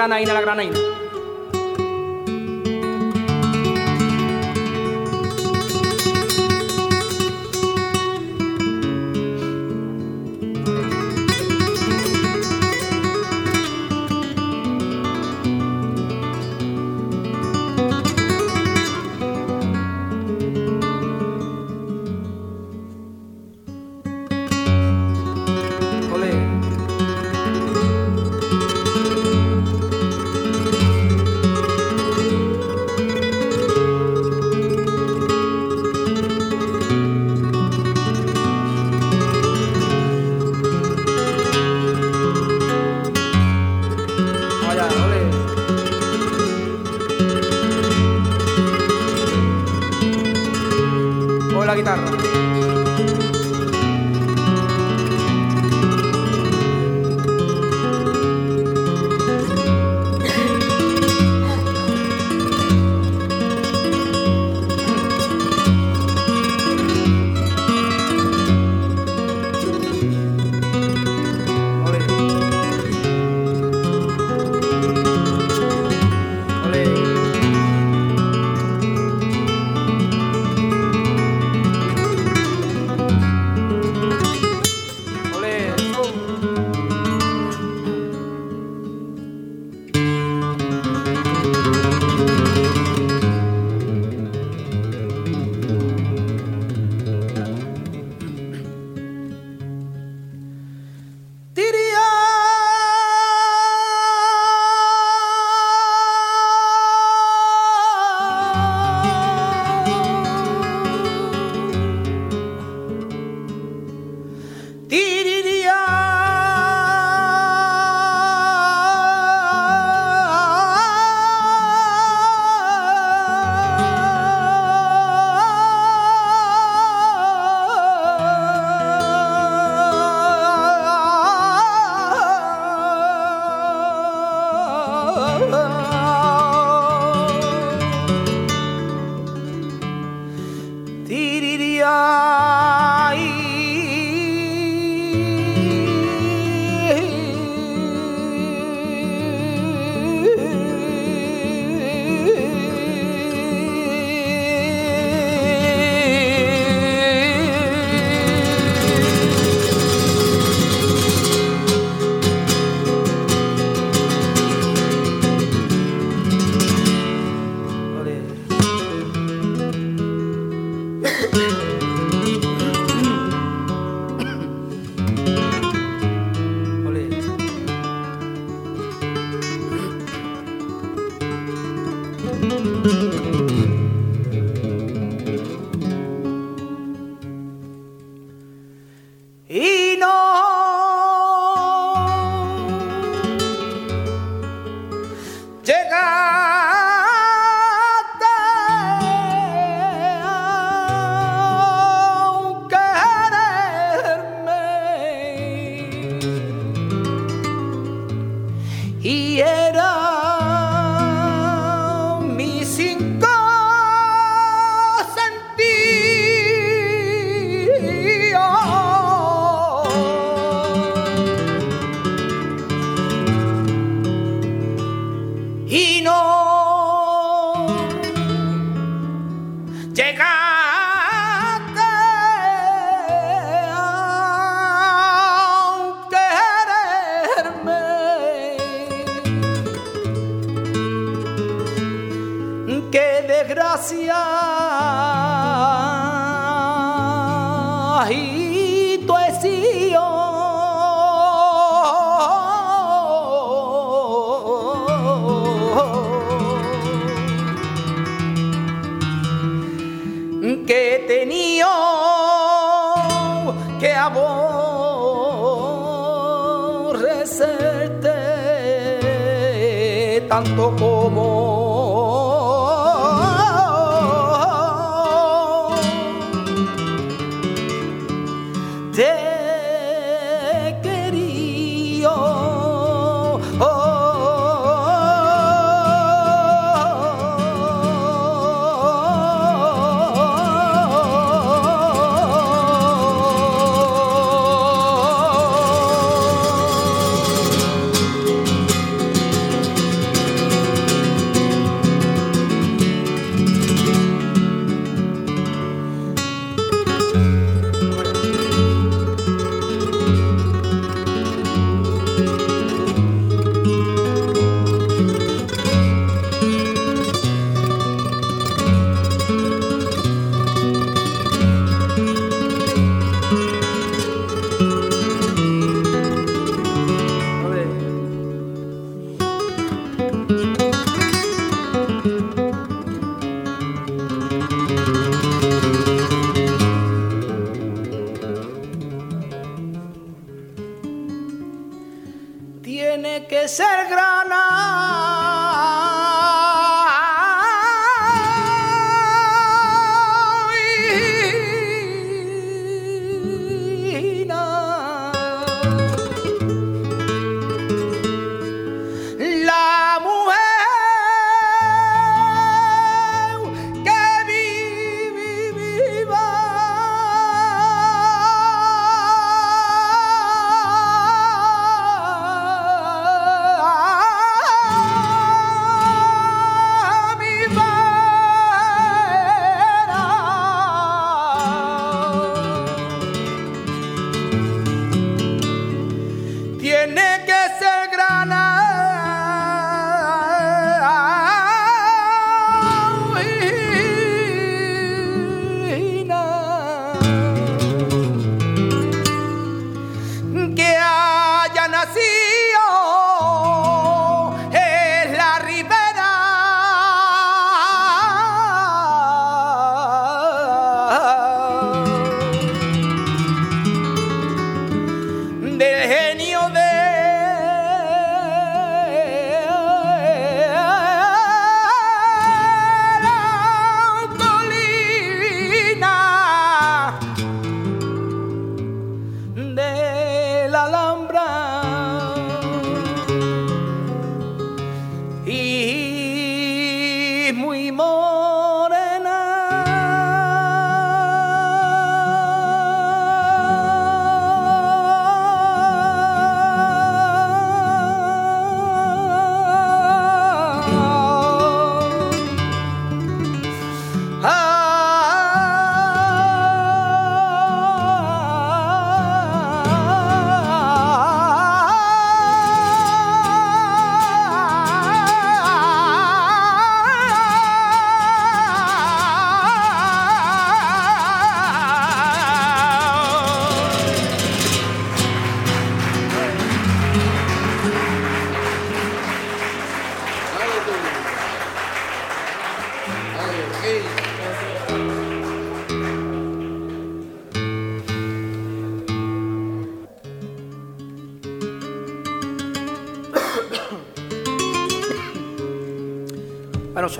granaína, 0.00 0.32
la 0.32 0.40
granaína. 0.40 0.79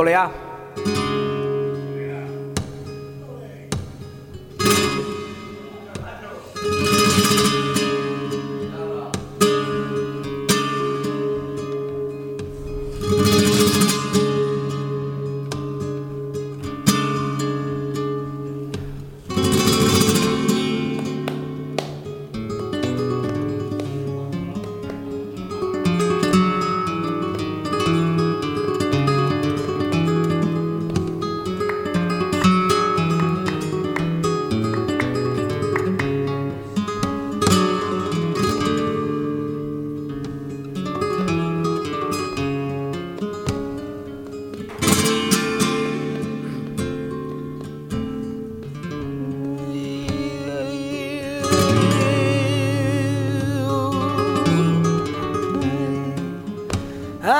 Soleá. 0.00 0.39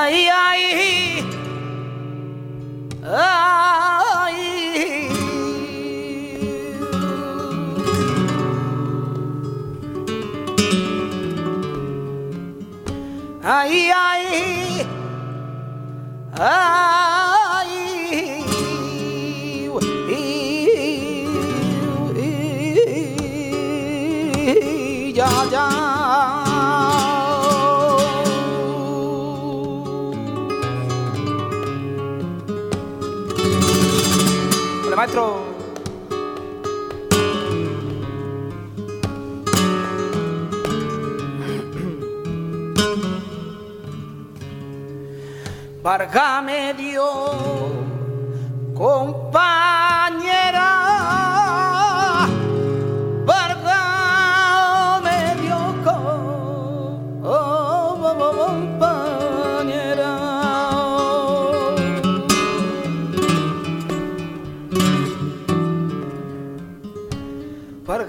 ay 0.01 0.29
ay. 0.29 0.61
Ay. 3.05 4.39
Ay 13.43 13.91
ay. 13.93 14.25
Ay. 16.33 17.10
maestro. 35.01 35.33
Varga 45.81 46.41
me 46.43 46.73
con 48.75 49.20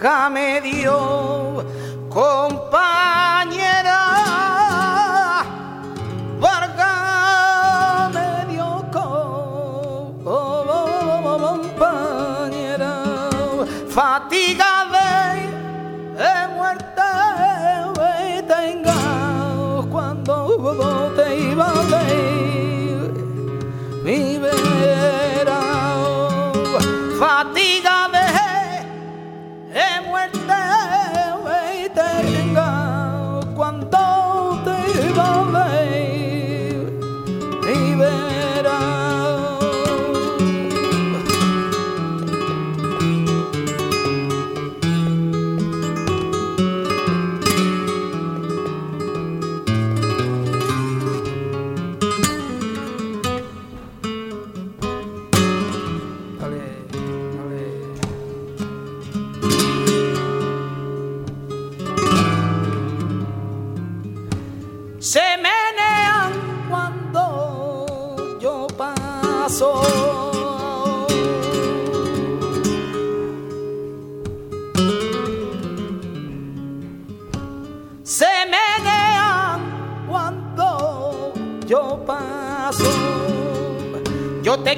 nunca 0.03 0.29
me 0.29 0.61
dio. 0.61 1.65
Con 2.09 2.62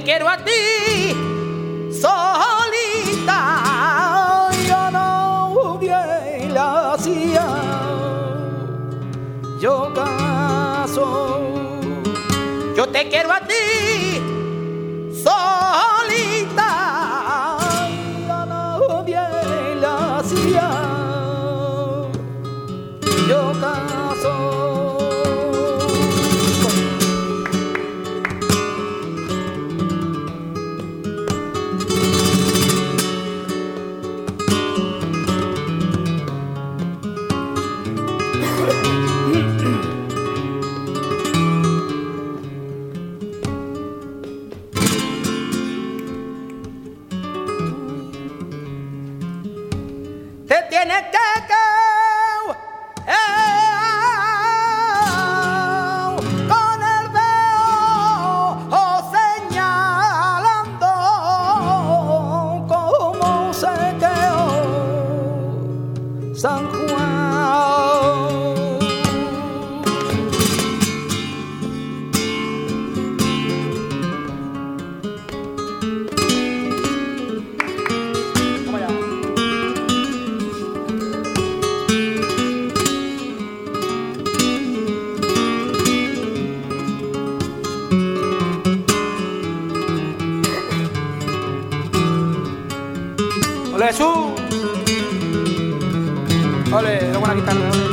quiero 0.04 0.28
Hasta. 97.46 97.83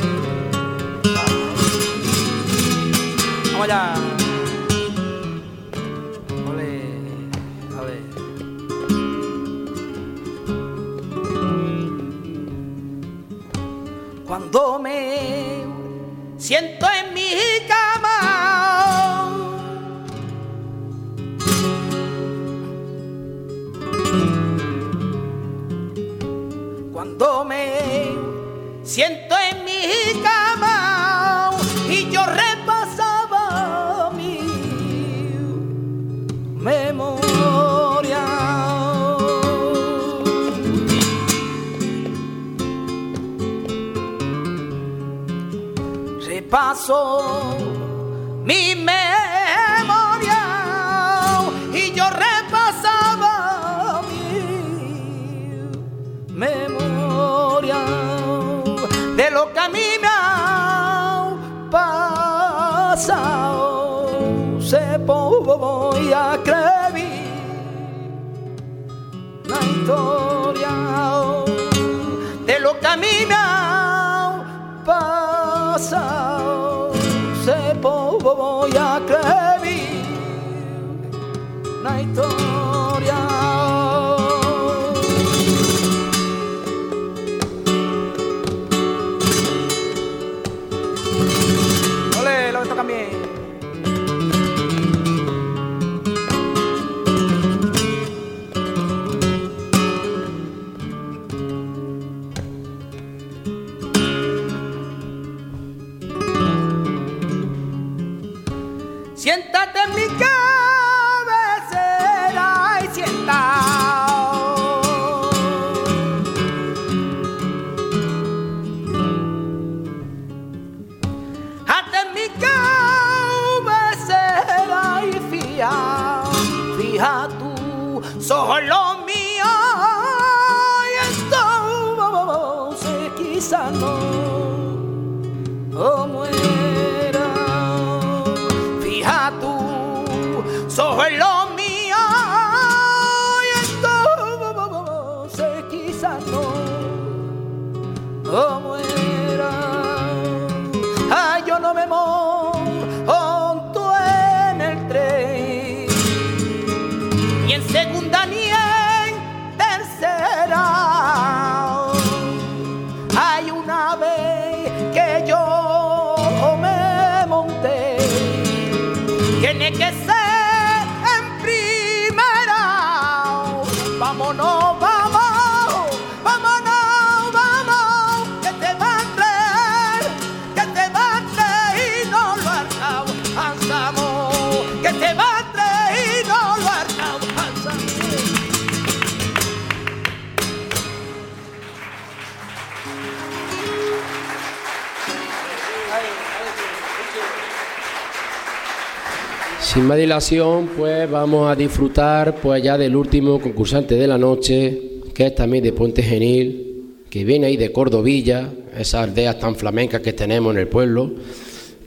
pues 200.75 201.09
vamos 201.09 201.49
a 201.49 201.55
disfrutar 201.55 202.35
pues 202.35 202.61
ya 202.61 202.77
del 202.77 202.97
último 202.97 203.39
concursante 203.39 203.95
de 203.95 204.07
la 204.07 204.17
noche, 204.17 204.99
que 205.13 205.27
es 205.27 205.35
también 205.35 205.63
de 205.63 205.71
Puente 205.71 206.03
Genil, 206.03 206.95
que 207.09 207.23
viene 207.23 207.47
ahí 207.47 207.55
de 207.55 207.71
Cordovilla, 207.71 208.49
esas 208.77 209.03
aldeas 209.03 209.39
tan 209.39 209.55
flamencas 209.55 210.01
que 210.01 210.11
tenemos 210.11 210.53
en 210.53 210.59
el 210.59 210.67
pueblo, 210.67 211.13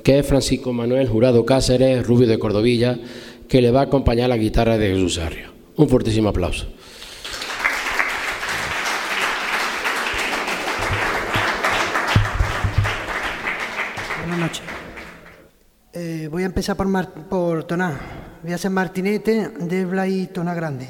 que 0.03 0.21
es 0.21 0.27
Francisco 0.27 0.73
Manuel 0.73 1.07
Jurado 1.07 1.45
Cáceres, 1.45 2.07
rubio 2.07 2.27
de 2.27 2.39
Cordovilla, 2.39 2.99
que 3.47 3.61
le 3.61 3.71
va 3.71 3.81
a 3.81 3.85
acompañar 3.85 4.31
la 4.31 4.39
guitarra 4.39 4.79
de 4.79 4.95
Jesús 4.95 5.17
Sarrio. 5.17 5.51
Un 5.77 5.91
fortísimo 5.91 6.31
aplauso. 6.31 6.67
Buenas 14.23 14.39
noches. 14.39 14.74
Eh, 15.97 16.27
voy 16.29 16.43
a 16.43 16.47
empezar 16.47 16.77
por, 16.77 16.89
Mar 16.89 17.09
por 17.29 17.63
tonar. 17.65 17.95
Voy 18.43 18.51
a 18.51 18.57
hacer 18.57 18.73
martinete, 18.73 19.49
debla 19.61 20.09
y 20.09 20.27
tona 20.27 20.53
grande. 20.53 20.89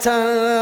他。 0.00 0.57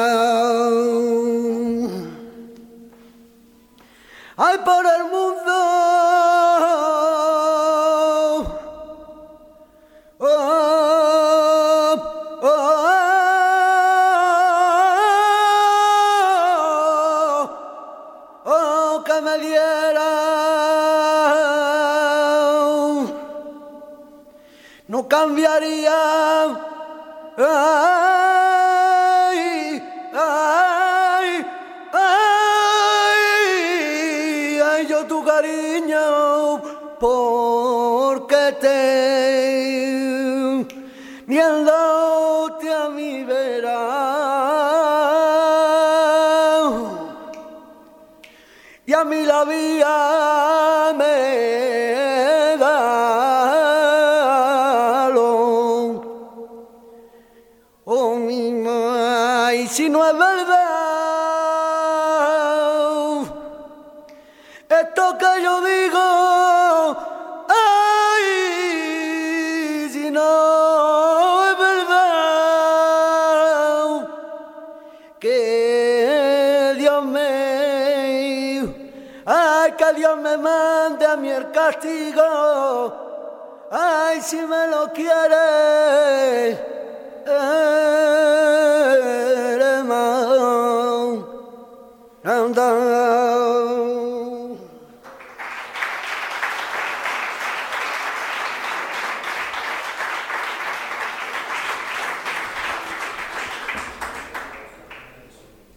Ay, 84.07 84.20
si 84.23 84.37
me 84.37 84.66
lo 84.69 84.93
quiere. 84.93 85.47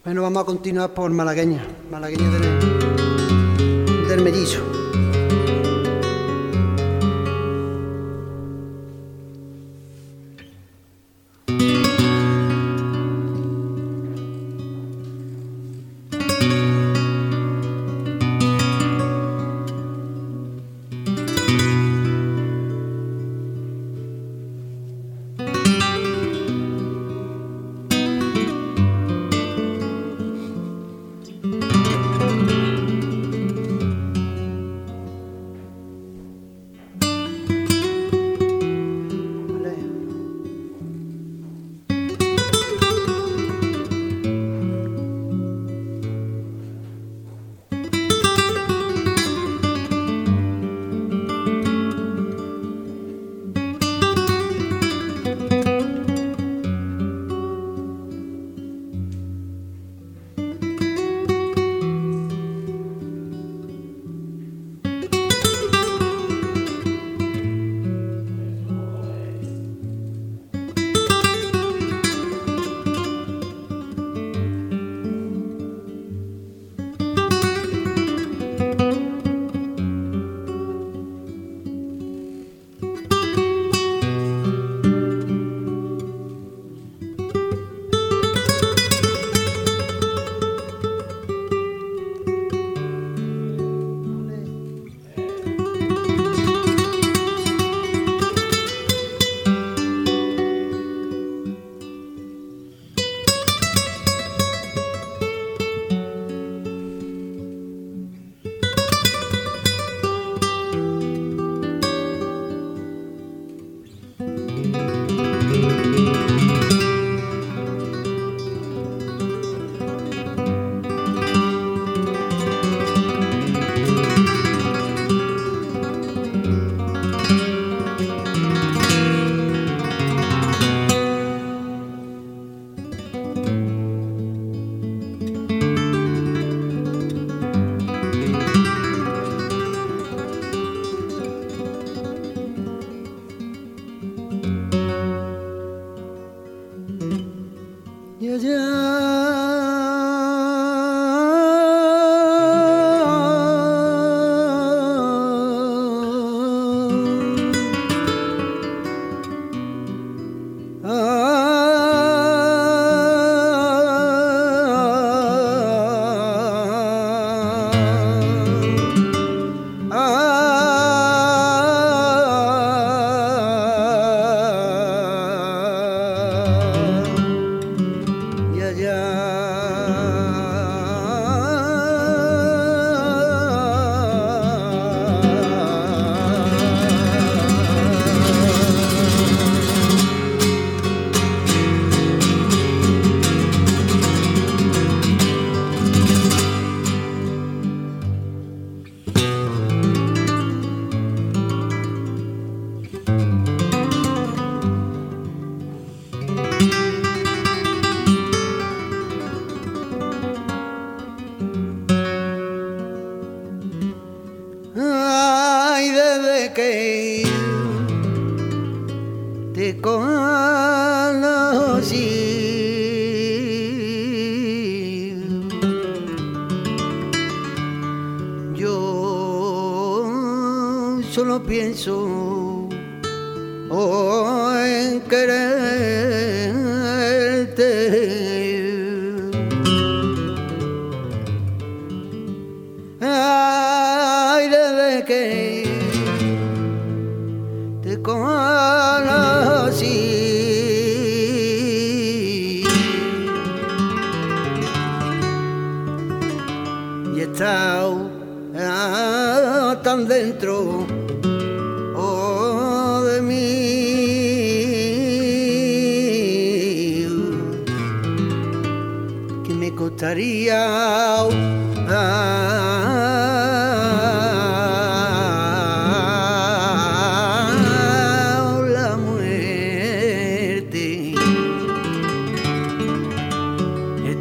Bueno, 0.03 0.23
vamos 0.23 0.41
a 0.41 0.45
continuar 0.45 0.89
por 0.95 1.11
malagueña, 1.11 1.63
malagueña 1.91 2.29
del, 2.31 4.07
del 4.07 4.21
mellizo. 4.23 4.88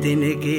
दिन 0.03 0.23
के 0.43 0.59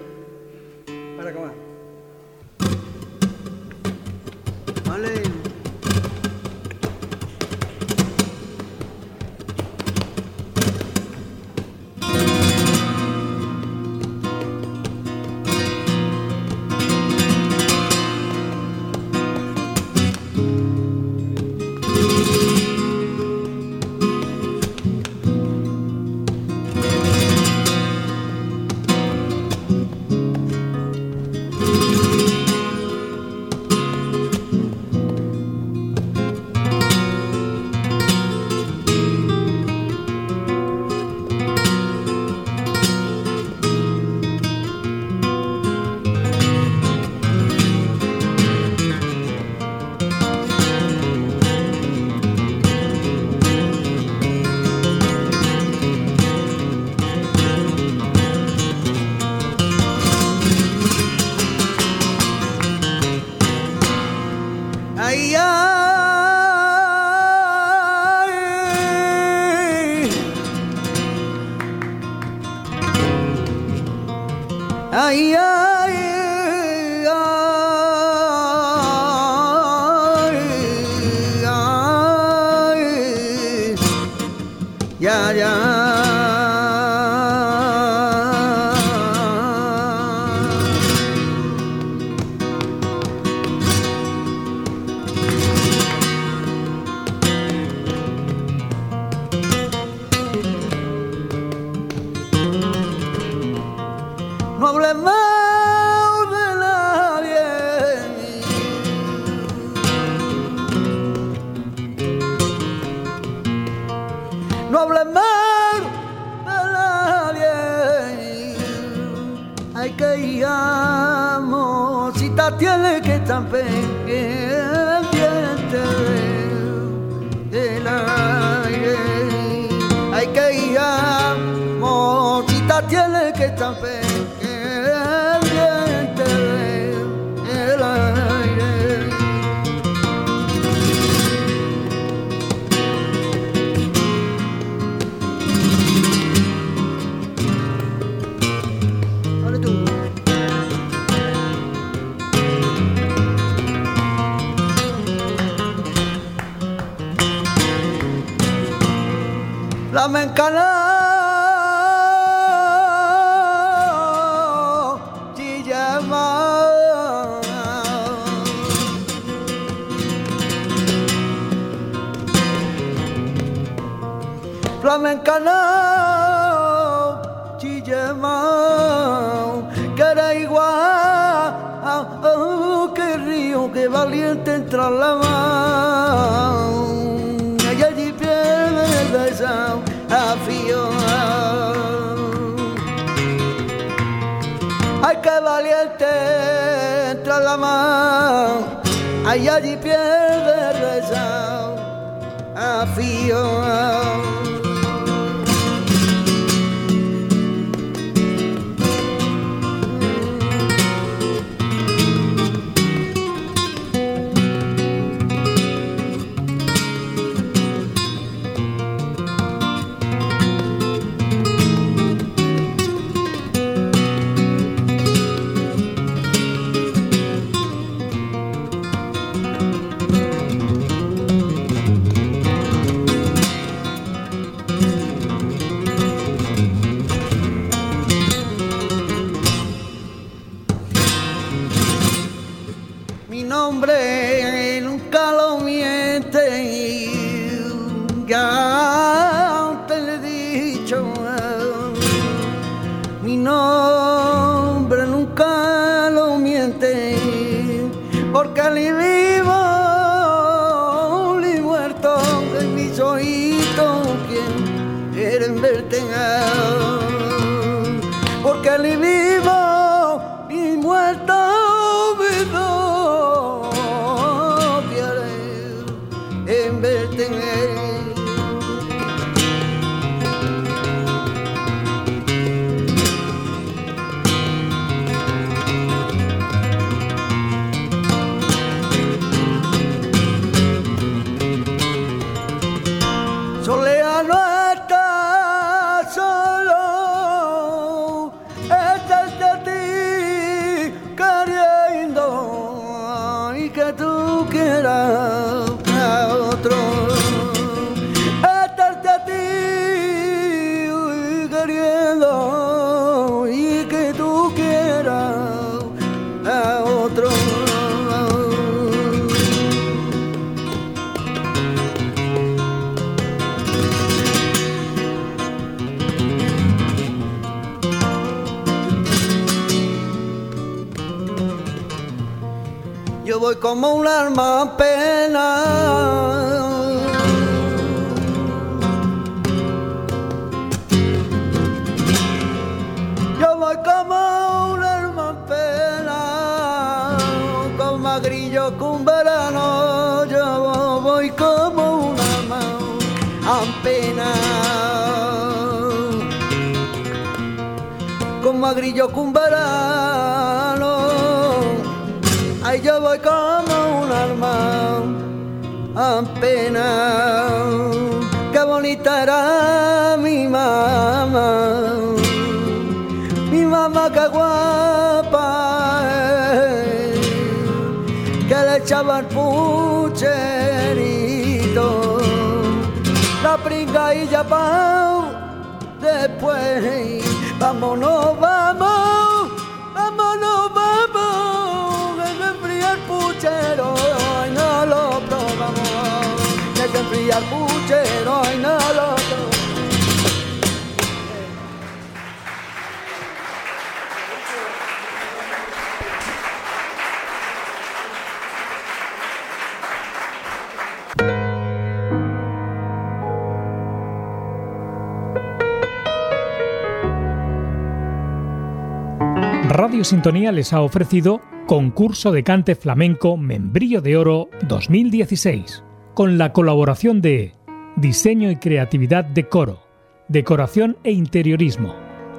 Sintonía 420.11 420.51
les 420.51 420.73
ha 420.73 420.81
ofrecido 420.81 421.39
Concurso 421.67 422.33
de 422.33 422.43
Cante 422.43 422.75
Flamenco 422.75 423.37
Membrillo 423.37 424.01
de 424.01 424.17
Oro 424.17 424.49
2016, 424.67 425.85
con 426.13 426.37
la 426.37 426.51
colaboración 426.51 427.21
de 427.21 427.53
Diseño 427.95 428.51
y 428.51 428.57
Creatividad 428.57 429.23
de 429.23 429.47
Coro, 429.47 429.79
Decoración 430.27 430.97
e 431.05 431.13
Interiorismo, 431.13 431.95